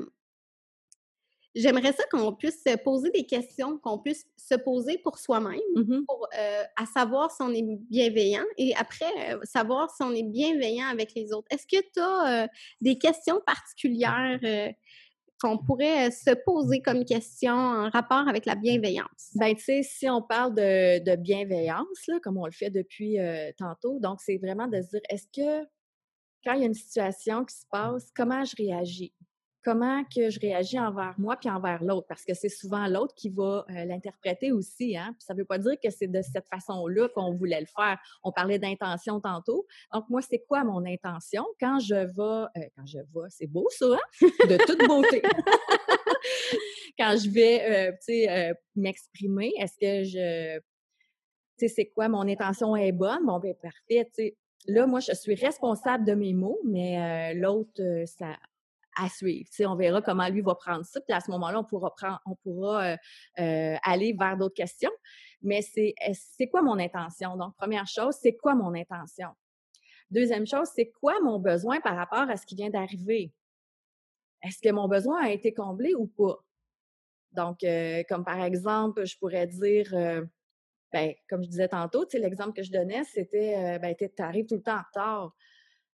J'aimerais 1.57 1.91
ça 1.91 2.03
qu'on 2.11 2.33
puisse 2.33 2.61
se 2.63 2.77
poser 2.77 3.09
des 3.09 3.25
questions, 3.25 3.79
qu'on 3.79 3.97
puisse 3.97 4.27
se 4.37 4.53
poser 4.53 4.99
pour 4.99 5.17
soi-même, 5.17 5.59
mmh 5.75 6.05
pour 6.07 6.27
euh, 6.37 6.63
à 6.75 6.85
savoir 6.85 7.31
si 7.31 7.41
on 7.41 7.51
est 7.51 7.65
bienveillant 7.89 8.45
et 8.57 8.75
après 8.75 9.33
euh, 9.33 9.39
savoir 9.43 9.89
si 9.89 10.03
on 10.03 10.13
est 10.13 10.23
bienveillant 10.23 10.85
avec 10.87 11.15
les 11.15 11.33
autres. 11.33 11.47
Est-ce 11.49 11.65
que 11.65 11.81
tu 11.81 11.99
as 11.99 12.43
euh, 12.43 12.47
des 12.81 12.99
questions 12.99 13.41
particulières 13.45 14.39
qu'on 15.41 15.57
pourrait 15.57 16.11
se 16.11 16.31
poser 16.45 16.81
comme 16.81 17.05
question 17.05 17.53
en 17.53 17.89
rapport 17.89 18.27
avec 18.27 18.45
la 18.45 18.55
bienveillance? 18.55 19.31
Ben, 19.35 19.55
tu 19.55 19.63
sais, 19.63 19.81
si 19.83 20.07
on 20.09 20.21
parle 20.21 20.53
de, 20.53 21.15
bienveillance, 21.15 22.07
là, 22.07 22.19
comme 22.21 22.37
on 22.37 22.45
le 22.45 22.51
fait 22.51 22.69
depuis 22.69 23.17
tantôt, 23.57 23.99
donc 23.99 24.19
c'est 24.21 24.37
vraiment 24.37 24.67
de 24.67 24.79
se 24.81 24.89
dire, 24.89 25.01
est-ce 25.09 25.27
que 25.27 25.67
quand 26.43 26.53
il 26.53 26.61
y 26.61 26.63
a 26.63 26.67
une 26.67 26.73
situation 26.73 27.45
qui 27.45 27.55
se 27.55 27.65
passe, 27.71 28.11
comment 28.15 28.43
je 28.45 28.55
réagis? 28.57 29.13
Comment 29.67 30.01
que 30.05 30.29
je 30.29 30.39
réagis 30.39 30.79
envers 30.79 31.13
moi 31.17 31.35
puis 31.35 31.49
envers 31.49 31.83
l'autre, 31.83 32.07
parce 32.07 32.23
que 32.23 32.33
c'est 32.33 32.47
souvent 32.47 32.87
l'autre 32.87 33.13
qui 33.15 33.27
va 33.27 33.65
euh, 33.69 33.83
l'interpréter 33.83 34.53
aussi. 34.53 34.95
Hein? 34.95 35.13
Puis 35.19 35.25
ça 35.25 35.33
ne 35.33 35.39
veut 35.39 35.45
pas 35.45 35.57
dire 35.57 35.73
que 35.83 35.89
c'est 35.89 36.07
de 36.07 36.21
cette 36.21 36.47
façon-là 36.47 37.09
qu'on 37.09 37.33
voulait 37.33 37.59
le 37.59 37.65
faire. 37.65 37.99
On 38.23 38.31
parlait 38.31 38.59
d'intention 38.59 39.19
tantôt. 39.19 39.67
Donc, 39.93 40.05
moi, 40.09 40.21
c'est 40.21 40.39
quoi 40.47 40.63
mon 40.63 40.85
intention? 40.85 41.45
Quand 41.59 41.79
je 41.79 41.95
vais, 41.95 42.61
euh, 42.61 42.69
quand 42.77 42.85
je 42.85 42.99
vais, 42.99 43.27
c'est 43.27 43.47
beau 43.47 43.67
ça, 43.69 43.87
hein? 43.87 44.27
de 44.47 44.55
toute 44.65 44.87
beauté. 44.87 45.21
quand 46.97 47.17
je 47.21 47.29
vais, 47.29 47.91
euh, 48.29 48.53
m'exprimer, 48.77 49.51
est-ce 49.59 49.77
que 49.77 50.05
je, 50.05 50.59
tu 50.59 50.63
sais, 51.57 51.67
c'est 51.67 51.87
quoi 51.87 52.07
mon 52.07 52.21
intention 52.21 52.73
est 52.77 52.93
bonne? 52.93 53.25
Bon, 53.25 53.39
ben 53.39 53.53
parfait, 53.61 54.05
tu 54.05 54.11
sais. 54.13 54.37
Là, 54.67 54.87
moi, 54.87 55.01
je 55.01 55.13
suis 55.13 55.35
responsable 55.35 56.05
de 56.05 56.13
mes 56.13 56.33
mots, 56.33 56.59
mais 56.63 57.33
l'autre, 57.33 57.81
ça, 58.05 58.35
à 58.97 59.09
suivre. 59.09 59.49
on 59.65 59.75
verra 59.75 60.01
comment 60.01 60.27
lui 60.27 60.41
va 60.41 60.55
prendre 60.55 60.85
ça. 60.85 60.99
Puis 61.01 61.13
à 61.13 61.19
ce 61.19 61.29
moment-là, 61.31 61.59
on 61.59 61.63
pourra, 61.63 61.93
prendre, 61.93 62.19
on 62.25 62.35
pourra 62.35 62.83
euh, 62.83 62.97
euh, 63.39 63.75
aller 63.83 64.15
vers 64.17 64.37
d'autres 64.37 64.55
questions. 64.55 64.91
Mais 65.41 65.61
c'est, 65.61 65.93
c'est 66.13 66.47
quoi 66.47 66.61
mon 66.61 66.79
intention? 66.79 67.37
Donc, 67.37 67.55
première 67.55 67.87
chose, 67.87 68.15
c'est 68.21 68.35
quoi 68.35 68.55
mon 68.55 68.73
intention? 68.73 69.29
Deuxième 70.09 70.47
chose, 70.47 70.69
c'est 70.75 70.89
quoi 70.89 71.19
mon 71.21 71.39
besoin 71.39 71.79
par 71.79 71.95
rapport 71.95 72.29
à 72.29 72.37
ce 72.37 72.45
qui 72.45 72.55
vient 72.55 72.69
d'arriver? 72.69 73.31
Est-ce 74.41 74.59
que 74.61 74.73
mon 74.73 74.87
besoin 74.87 75.23
a 75.25 75.29
été 75.29 75.53
comblé 75.53 75.93
ou 75.93 76.07
pas? 76.07 76.37
Donc, 77.33 77.63
euh, 77.63 78.03
comme 78.09 78.23
par 78.23 78.41
exemple, 78.41 79.05
je 79.05 79.17
pourrais 79.17 79.45
dire, 79.45 79.91
ben, 80.93 81.13
comme 81.29 81.43
je 81.43 81.49
disais 81.49 81.67
tantôt, 81.67 82.05
l'exemple 82.13 82.53
que 82.53 82.63
je 82.63 82.71
donnais, 82.71 83.03
c'était, 83.03 83.77
ben, 83.79 83.95
tu 83.95 84.09
arrives 84.23 84.47
tout 84.47 84.55
le 84.55 84.63
temps 84.63 84.77
en 84.77 84.83
retard. 84.87 85.35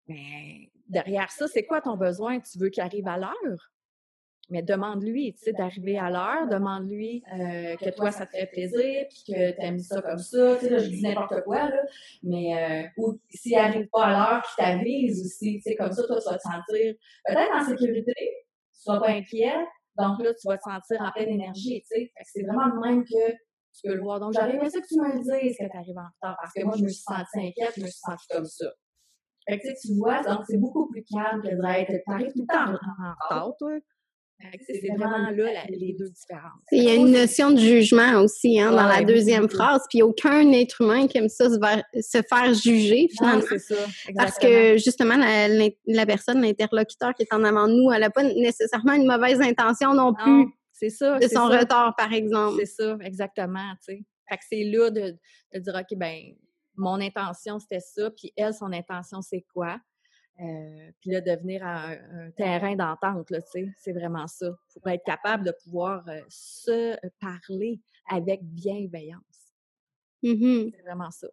Mais 0.09 0.71
derrière 0.87 1.31
ça, 1.31 1.47
c'est 1.47 1.63
quoi 1.63 1.81
ton 1.81 1.95
besoin? 1.95 2.39
Tu 2.39 2.57
veux 2.57 2.69
qu'il 2.69 2.83
arrive 2.83 3.07
à 3.07 3.17
l'heure? 3.17 3.71
Mais 4.49 4.63
demande-lui, 4.63 5.35
tu 5.35 5.43
sais, 5.43 5.53
d'arriver 5.53 5.99
à 5.99 6.09
l'heure, 6.09 6.47
demande-lui 6.47 7.23
euh, 7.31 7.75
que 7.75 7.91
toi, 7.91 8.11
ça 8.11 8.25
te 8.25 8.31
fait 8.31 8.47
plaisir, 8.47 9.05
puis 9.07 9.23
que 9.27 9.51
tu 9.51 9.61
aimes 9.61 9.77
ça 9.77 10.01
comme 10.01 10.17
ça. 10.17 10.55
Tu 10.55 10.65
sais, 10.65 10.71
là, 10.71 10.79
je 10.79 10.87
dis 10.89 11.03
n'importe 11.03 11.43
quoi, 11.43 11.69
là. 11.69 11.83
Mais, 12.23 12.57
euh, 12.57 12.87
ou 12.97 13.19
s'il 13.29 13.51
n'arrive 13.51 13.87
pas 13.89 14.05
à 14.05 14.11
l'heure, 14.11 14.43
qu'il 14.43 14.65
t'avise 14.65 15.23
aussi. 15.23 15.57
Tu 15.57 15.61
sais, 15.61 15.75
comme 15.75 15.91
ça, 15.91 16.01
toi, 16.07 16.19
tu 16.19 16.27
vas 16.27 16.37
te 16.37 16.41
sentir 16.41 16.95
peut-être 17.25 17.53
en 17.53 17.63
sécurité, 17.63 18.13
tu 18.17 18.89
ne 18.89 18.95
seras 18.95 18.99
pas 18.99 19.09
inquiet. 19.09 19.53
Donc 19.99 20.23
là, 20.23 20.33
tu 20.33 20.47
vas 20.47 20.57
te 20.57 20.63
sentir 20.63 20.99
en 20.99 21.11
pleine 21.11 21.29
énergie, 21.29 21.81
tu 21.81 21.87
sais. 21.87 22.11
C'est 22.23 22.41
vraiment 22.41 22.73
le 22.73 22.79
même 22.79 23.03
que 23.03 23.31
tu 23.31 23.87
peux 23.87 23.93
le 23.93 24.01
voir. 24.01 24.19
Donc, 24.19 24.33
j'aurais 24.33 24.55
aimé 24.55 24.67
ça 24.67 24.81
que 24.81 24.87
tu 24.87 24.99
me 24.99 25.13
le 25.13 25.19
dises 25.19 25.57
que 25.59 25.69
tu 25.69 25.77
arrives 25.77 25.97
en 25.97 26.09
retard, 26.09 26.37
parce 26.41 26.53
que 26.55 26.63
moi, 26.63 26.73
je 26.75 26.85
me 26.85 26.89
suis 26.89 27.03
sentie 27.03 27.49
inquiète, 27.49 27.73
je 27.77 27.81
me 27.81 27.87
suis 27.87 27.99
sentie 27.99 28.27
comme 28.31 28.45
ça. 28.45 28.73
Fait 29.49 29.59
que, 29.59 29.67
tu 29.81 29.95
vois, 29.95 30.21
donc 30.23 30.41
c'est 30.47 30.57
beaucoup 30.57 30.87
plus 30.89 31.03
calme 31.03 31.41
que 31.41 31.49
d'être, 31.49 32.03
t'arrives 32.05 32.33
tout 32.33 32.41
le 32.41 32.47
temps 32.47 32.71
en 32.71 33.13
retard, 33.23 33.53
toi. 33.57 33.71
C'est 34.65 34.95
vraiment 34.95 35.29
là 35.31 35.65
les 35.69 35.95
deux 35.99 36.09
différences. 36.09 36.61
Il 36.71 36.83
y 36.83 36.89
a 36.89 36.95
une 36.95 37.11
notion 37.11 37.51
de 37.51 37.57
jugement 37.57 38.21
aussi 38.21 38.57
hein, 38.59 38.71
dans 38.71 38.87
la 38.87 39.03
deuxième 39.03 39.49
phrase, 39.49 39.81
puis 39.89 40.01
aucun 40.01 40.49
être 40.53 40.81
humain 40.81 41.07
qui 41.07 41.17
aime 41.17 41.27
ça 41.27 41.49
se, 41.49 42.21
faire 42.21 42.53
juger 42.53 43.09
finalement. 43.11 43.43
c'est 43.49 43.59
ça. 43.59 43.75
Parce 44.15 44.37
que 44.37 44.77
justement, 44.77 45.17
la, 45.17 46.05
personne, 46.05 46.41
l'interlocuteur 46.41 47.13
qui 47.15 47.23
est 47.23 47.33
en 47.33 47.43
avant 47.43 47.67
de 47.67 47.73
nous, 47.73 47.91
elle 47.91 48.01
n'a 48.01 48.09
pas 48.09 48.23
nécessairement 48.23 48.93
une 48.93 49.07
mauvaise 49.07 49.41
intention 49.41 49.93
non 49.93 50.13
plus. 50.13 50.45
C'est 50.71 50.89
ça. 50.89 51.19
De 51.19 51.27
son 51.27 51.47
retard, 51.47 51.93
par 51.97 52.13
exemple. 52.13 52.55
C'est 52.59 52.83
ça, 52.83 52.97
exactement. 53.01 53.73
Fait 53.85 53.97
que 53.97 54.43
c'est 54.49 54.63
là 54.63 54.89
de, 54.89 55.17
de 55.53 55.59
dire, 55.59 55.73
OK, 55.75 55.97
ben 55.97 56.15
mon 56.79 56.99
intention, 57.01 57.59
c'était 57.59 57.79
ça, 57.79 58.09
puis 58.11 58.33
elle, 58.35 58.53
son 58.53 58.71
intention, 58.71 59.21
c'est 59.21 59.45
quoi? 59.53 59.79
puis 61.01 61.11
là, 61.11 61.19
devenir 61.19 61.65
un, 61.65 61.97
un 62.13 62.31
terrain 62.31 62.73
d'entente, 62.73 63.27
tu 63.27 63.35
sais, 63.51 63.73
c'est 63.77 63.91
vraiment 63.91 64.25
ça. 64.25 64.47
Pour 64.81 64.89
être 64.89 65.03
capable 65.03 65.43
de 65.43 65.53
pouvoir 65.65 66.05
se 66.29 66.95
parler 67.19 67.81
avec 68.09 68.41
bienveillance. 68.43 69.21
Mmh 70.23 70.69
c'est 70.73 70.81
vraiment 70.81 71.11
ça. 71.11 71.27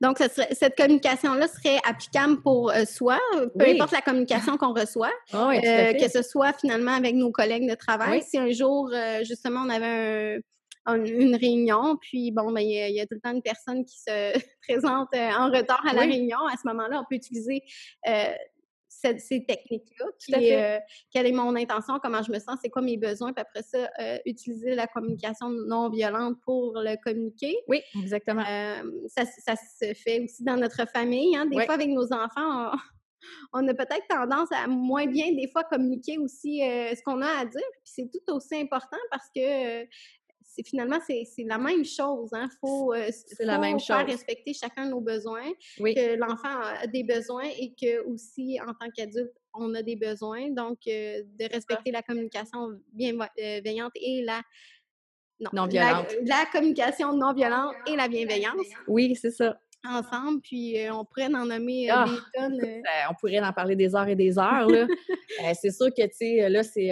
Donc, 0.00 0.18
cette 0.18 0.76
communication-là 0.76 1.46
serait 1.46 1.78
applicable 1.86 2.40
pour 2.40 2.70
euh, 2.70 2.84
soi, 2.84 3.18
peu 3.58 3.66
importe 3.66 3.92
la 3.92 4.00
communication 4.00 4.56
qu'on 4.56 4.72
reçoit, 4.72 5.12
ah 5.32 5.50
euh, 5.50 5.92
que 5.92 6.08
ce 6.08 6.22
soit 6.22 6.52
finalement 6.54 6.92
avec 6.92 7.14
nos 7.14 7.30
collègues 7.30 7.68
de 7.68 7.74
travail. 7.74 8.22
Si 8.22 8.38
un 8.38 8.50
jour, 8.50 8.90
euh, 8.92 9.22
justement, 9.24 9.60
on 9.66 9.68
avait 9.68 10.40
une 10.94 11.36
réunion, 11.36 11.96
puis 12.00 12.30
bon, 12.30 12.52
ben, 12.52 12.60
il 12.60 12.94
y, 12.94 13.00
a 13.00 13.06
tout 13.06 13.14
le 13.14 13.20
temps 13.20 13.32
une 13.32 13.42
personne 13.42 13.84
qui 13.84 13.98
se 13.98 14.32
présente 14.68 15.08
en 15.14 15.50
retard 15.50 15.84
à 15.88 15.94
la 15.94 16.02
réunion, 16.02 16.38
à 16.50 16.56
ce 16.56 16.66
moment-là, 16.68 17.00
on 17.00 17.04
peut 17.08 17.16
utiliser 17.16 17.62
ces 19.18 19.44
techniques-là, 19.44 20.06
euh, 20.38 20.78
quelle 21.12 21.26
est 21.26 21.32
mon 21.32 21.54
intention, 21.56 21.98
comment 22.02 22.22
je 22.22 22.32
me 22.32 22.38
sens, 22.38 22.58
c'est 22.62 22.70
quoi 22.70 22.82
mes 22.82 22.96
besoins, 22.96 23.32
puis 23.32 23.42
après 23.42 23.62
ça, 23.62 23.88
euh, 24.00 24.18
utiliser 24.26 24.74
la 24.74 24.86
communication 24.86 25.50
non 25.50 25.90
violente 25.90 26.38
pour 26.44 26.74
le 26.76 26.96
communiquer. 27.02 27.56
Oui, 27.68 27.80
exactement. 28.00 28.44
Euh, 28.48 28.82
ça, 29.08 29.24
se 29.56 29.94
fait 29.94 30.20
aussi 30.20 30.42
dans 30.42 30.56
notre 30.56 30.88
famille. 30.88 31.36
Hein. 31.36 31.46
Des 31.46 31.64
fois, 31.64 31.74
avec 31.74 31.88
nos 31.88 32.12
enfants, 32.12 32.72
on, 33.52 33.66
a 33.68 33.74
peut-être 33.74 34.06
tendance 34.08 34.48
à 34.52 34.66
moins 34.66 35.06
bien, 35.06 35.32
des 35.32 35.48
fois, 35.48 35.64
communiquer 35.64 36.18
aussi 36.18 36.58
ce 36.60 37.02
qu'on 37.02 37.20
a 37.22 37.40
à 37.40 37.44
dire. 37.44 37.60
Puis 37.84 37.92
c'est 37.94 38.10
tout 38.10 38.34
aussi 38.34 38.56
important 38.56 38.98
parce 39.10 39.28
que 39.34 39.86
finalement, 40.64 40.98
c'est 41.06 41.24
la 41.44 41.58
même 41.58 41.84
chose. 41.84 42.30
Hein. 42.32 42.48
faut, 42.60 42.92
euh, 42.92 43.10
la 43.40 43.58
même 43.58 43.80
faire 43.80 44.06
respecter 44.06 44.52
chacun 44.52 44.86
de 44.86 44.90
nos 44.90 45.00
besoins, 45.00 45.50
que 45.78 46.16
l'enfant 46.16 46.60
a 46.60 46.86
des 46.86 47.04
besoins 47.04 47.48
et 47.58 47.72
que 47.80 48.04
aussi, 48.06 48.58
en 48.60 48.72
tant 48.74 48.90
qu'adulte, 48.94 49.32
on 49.54 49.74
a 49.74 49.82
des 49.82 49.96
besoins. 49.96 50.50
Donc, 50.50 50.78
euh, 50.86 51.22
de 51.38 51.52
respecter 51.52 51.90
la 51.90 52.02
communication 52.02 52.80
bienveillante 52.92 53.92
et 53.96 54.22
la 54.24 54.42
non, 55.52 55.66
violente. 55.66 56.14
La, 56.24 56.46
communication 56.50 57.12
non 57.12 57.32
violente 57.32 57.74
et 57.86 57.94
la 57.94 58.08
bienveillance. 58.08 58.66
Oui, 58.88 59.14
c'est 59.14 59.30
ça 59.30 59.58
ensemble, 59.88 60.40
puis 60.40 60.76
euh, 60.76 60.92
on 60.92 61.04
pourrait 61.04 61.32
en 61.32 61.46
nommer 61.46 61.88
ah! 61.88 62.04
des 62.04 62.38
tonnes. 62.38 62.82
on 63.08 63.14
pourrait 63.14 63.38
en 63.38 63.52
parler 63.52 63.76
des 63.76 63.94
heures 63.94 64.08
et 64.08 64.16
des 64.16 64.36
heures. 64.36 64.68
c'est 65.54 65.70
sûr 65.70 65.86
que, 65.96 66.02
tu 66.02 66.14
sais, 66.14 66.48
là, 66.48 66.64
c'est 66.64 66.90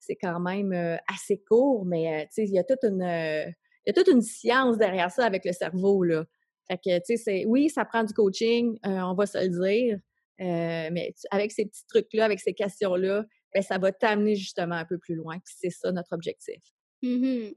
c'est 0.00 0.16
quand 0.16 0.40
même 0.40 0.72
assez 1.06 1.38
court, 1.38 1.84
mais 1.84 2.28
il 2.36 2.50
y 2.50 2.58
a 2.58 2.64
toute 2.64 2.84
une 2.84 3.02
il 3.02 3.54
y 3.86 3.90
a 3.90 3.92
toute 3.92 4.12
une 4.12 4.22
science 4.22 4.76
derrière 4.76 5.10
ça 5.10 5.24
avec 5.24 5.44
le 5.44 5.52
cerveau 5.52 6.04
là. 6.04 6.24
Fait 6.68 6.76
que 6.76 6.98
tu 7.04 7.16
sais 7.16 7.44
oui, 7.46 7.70
ça 7.70 7.84
prend 7.84 8.04
du 8.04 8.12
coaching, 8.12 8.78
on 8.84 9.14
va 9.14 9.26
se 9.26 9.38
le 9.38 9.48
dire, 9.48 9.98
mais 10.38 11.14
avec 11.30 11.52
ces 11.52 11.66
petits 11.66 11.86
trucs 11.86 12.12
là, 12.12 12.24
avec 12.24 12.40
ces 12.40 12.52
questions 12.52 12.94
là, 12.94 13.24
ben, 13.54 13.62
ça 13.62 13.78
va 13.78 13.92
t'amener 13.92 14.36
justement 14.36 14.74
un 14.74 14.84
peu 14.84 14.98
plus 14.98 15.14
loin. 15.14 15.38
c'est 15.44 15.70
ça 15.70 15.90
notre 15.92 16.12
objectif. 16.12 16.60
Mmh 17.02 17.52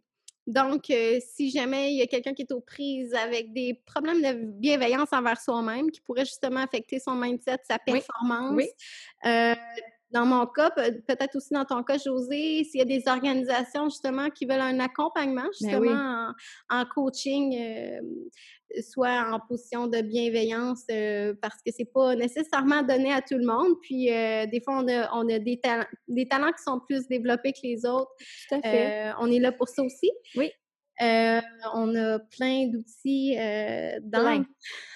Donc, 0.47 0.85
si 0.85 1.51
jamais 1.51 1.91
il 1.91 1.97
y 1.97 2.01
a 2.01 2.07
quelqu'un 2.07 2.33
qui 2.33 2.43
est 2.43 2.51
aux 2.53 2.61
prises 2.61 3.13
avec 3.13 3.51
des 3.53 3.73
problèmes 3.85 4.21
de 4.21 4.45
bienveillance 4.45 5.09
envers 5.11 5.39
soi-même, 5.39 5.91
qui 5.91 5.99
pourrait 6.01 6.25
justement 6.25 6.61
affecter 6.61 6.99
son 6.99 7.15
mindset, 7.15 7.57
sa 7.67 7.77
performance, 7.77 8.53
oui 8.55 8.67
dans 10.11 10.25
mon 10.25 10.45
cas, 10.45 10.69
peut-être 10.71 11.35
aussi 11.35 11.53
dans 11.53 11.65
ton 11.65 11.83
cas, 11.83 11.97
José, 11.97 12.63
s'il 12.63 12.79
y 12.79 12.81
a 12.81 12.85
des 12.85 13.03
organisations 13.07 13.85
justement 13.85 14.29
qui 14.29 14.45
veulent 14.45 14.61
un 14.61 14.79
accompagnement 14.79 15.43
ben 15.43 15.51
justement 15.59 16.33
en, 16.69 16.85
coaching, 16.85 17.57
euh, 17.57 18.01
soit 18.81 19.25
en 19.31 19.39
position 19.39 19.87
de 19.87 20.01
bienveillance, 20.01 20.83
euh, 20.91 21.33
parce 21.41 21.61
que 21.65 21.71
c'est 21.75 21.91
pas 21.91 22.15
nécessairement 22.15 22.83
donné 22.83 23.13
à 23.13 23.21
tout 23.21 23.37
le 23.37 23.45
monde. 23.45 23.75
Puis 23.81 24.11
euh, 24.11 24.45
des 24.47 24.61
fois, 24.61 24.83
on 24.83 24.87
a, 24.87 25.09
on 25.13 25.29
a 25.29 25.39
des, 25.39 25.59
talents, 25.59 25.87
des 26.07 26.27
talents 26.27 26.51
qui 26.51 26.63
sont 26.63 26.79
plus 26.79 27.07
développés 27.07 27.53
que 27.53 27.59
les 27.63 27.85
autres. 27.85 28.11
Tout 28.49 28.55
à 28.55 28.61
fait. 28.61 29.11
on 29.19 29.31
est 29.31 29.39
là 29.39 29.51
pour 29.51 29.69
ça 29.69 29.81
aussi. 29.81 30.11
Oui. 30.35 30.51
on 30.99 31.95
a 31.95 32.19
plein 32.19 32.67
d'outils 32.67 33.35
dans, 34.03 34.45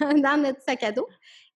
dans 0.00 0.42
notre 0.42 0.60
sac 0.60 0.82
à 0.82 0.92
dos. 0.92 1.08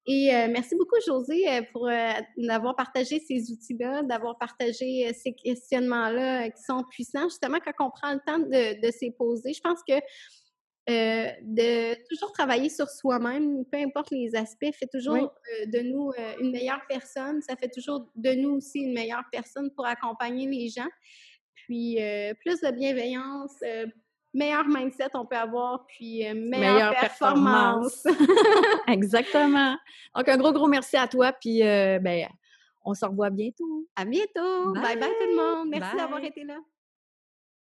Et 0.07 0.35
euh, 0.35 0.49
merci 0.51 0.75
beaucoup, 0.77 0.97
José, 1.07 1.47
euh, 1.47 1.63
pour 1.73 1.87
euh, 1.87 2.13
d'avoir 2.39 2.75
partagé 2.75 3.21
ces 3.21 3.51
outils-là, 3.53 4.03
d'avoir 4.03 4.39
partagé 4.39 5.13
ces 5.13 5.35
questionnements-là 5.35 6.51
qui 6.51 6.63
sont 6.63 6.85
puissants. 6.91 7.29
Justement, 7.29 7.59
quand 7.59 7.87
on 7.87 7.91
prend 7.91 8.15
le 8.15 8.21
temps 8.27 8.39
de, 8.39 8.81
de 8.81 8.91
s'y 8.93 9.11
poser, 9.11 9.53
je 9.53 9.61
pense 9.61 9.81
que 9.87 10.01
de 10.89 11.95
toujours 12.09 12.33
travailler 12.33 12.69
sur 12.69 12.89
soi-même, 12.89 13.65
peu 13.71 13.79
importe 13.79 14.11
les 14.11 14.35
aspects, 14.35 14.75
fait 14.75 14.89
toujours 14.93 15.33
de 15.67 15.81
nous 15.83 16.11
une 16.41 16.51
meilleure 16.51 16.81
personne. 16.89 17.41
Ça 17.43 17.55
fait 17.55 17.69
toujours 17.69 18.11
de 18.17 18.33
nous 18.33 18.57
aussi 18.57 18.81
une 18.81 18.95
meilleure 18.95 19.23
personne 19.31 19.71
pour 19.77 19.87
accompagner 19.87 20.49
les 20.49 20.69
gens. 20.69 20.89
Puis 21.55 21.99
plus 22.41 22.61
de 22.61 22.71
bienveillance, 22.73 23.55
meilleur 24.33 24.67
mindset 24.67 25.09
on 25.15 25.27
peut 25.27 25.37
avoir, 25.37 25.87
puis 25.87 26.27
euh, 26.27 26.35
meilleure, 26.35 26.93
performance. 26.93 28.07
Exactement. 28.89 29.77
Donc, 30.15 30.29
un 30.29 30.37
gros, 30.37 30.53
gros 30.53 30.69
merci 30.69 30.97
à 30.97 31.09
toi, 31.09 31.33
puis 31.33 31.63
euh, 31.63 31.99
ben, 31.99 32.29
on 32.85 32.95
se 32.95 33.05
revoit 33.05 33.31
bientôt. 33.31 33.87
À 33.97 34.05
bientôt. 34.05 34.73
Bye 34.73 34.99
bye, 34.99 35.11
tout 35.19 35.27
le 35.29 35.37
monde. 35.37 35.69
Merci 35.71 35.97
d'avoir 35.97 36.23
été 36.23 36.45
là. 36.45 36.57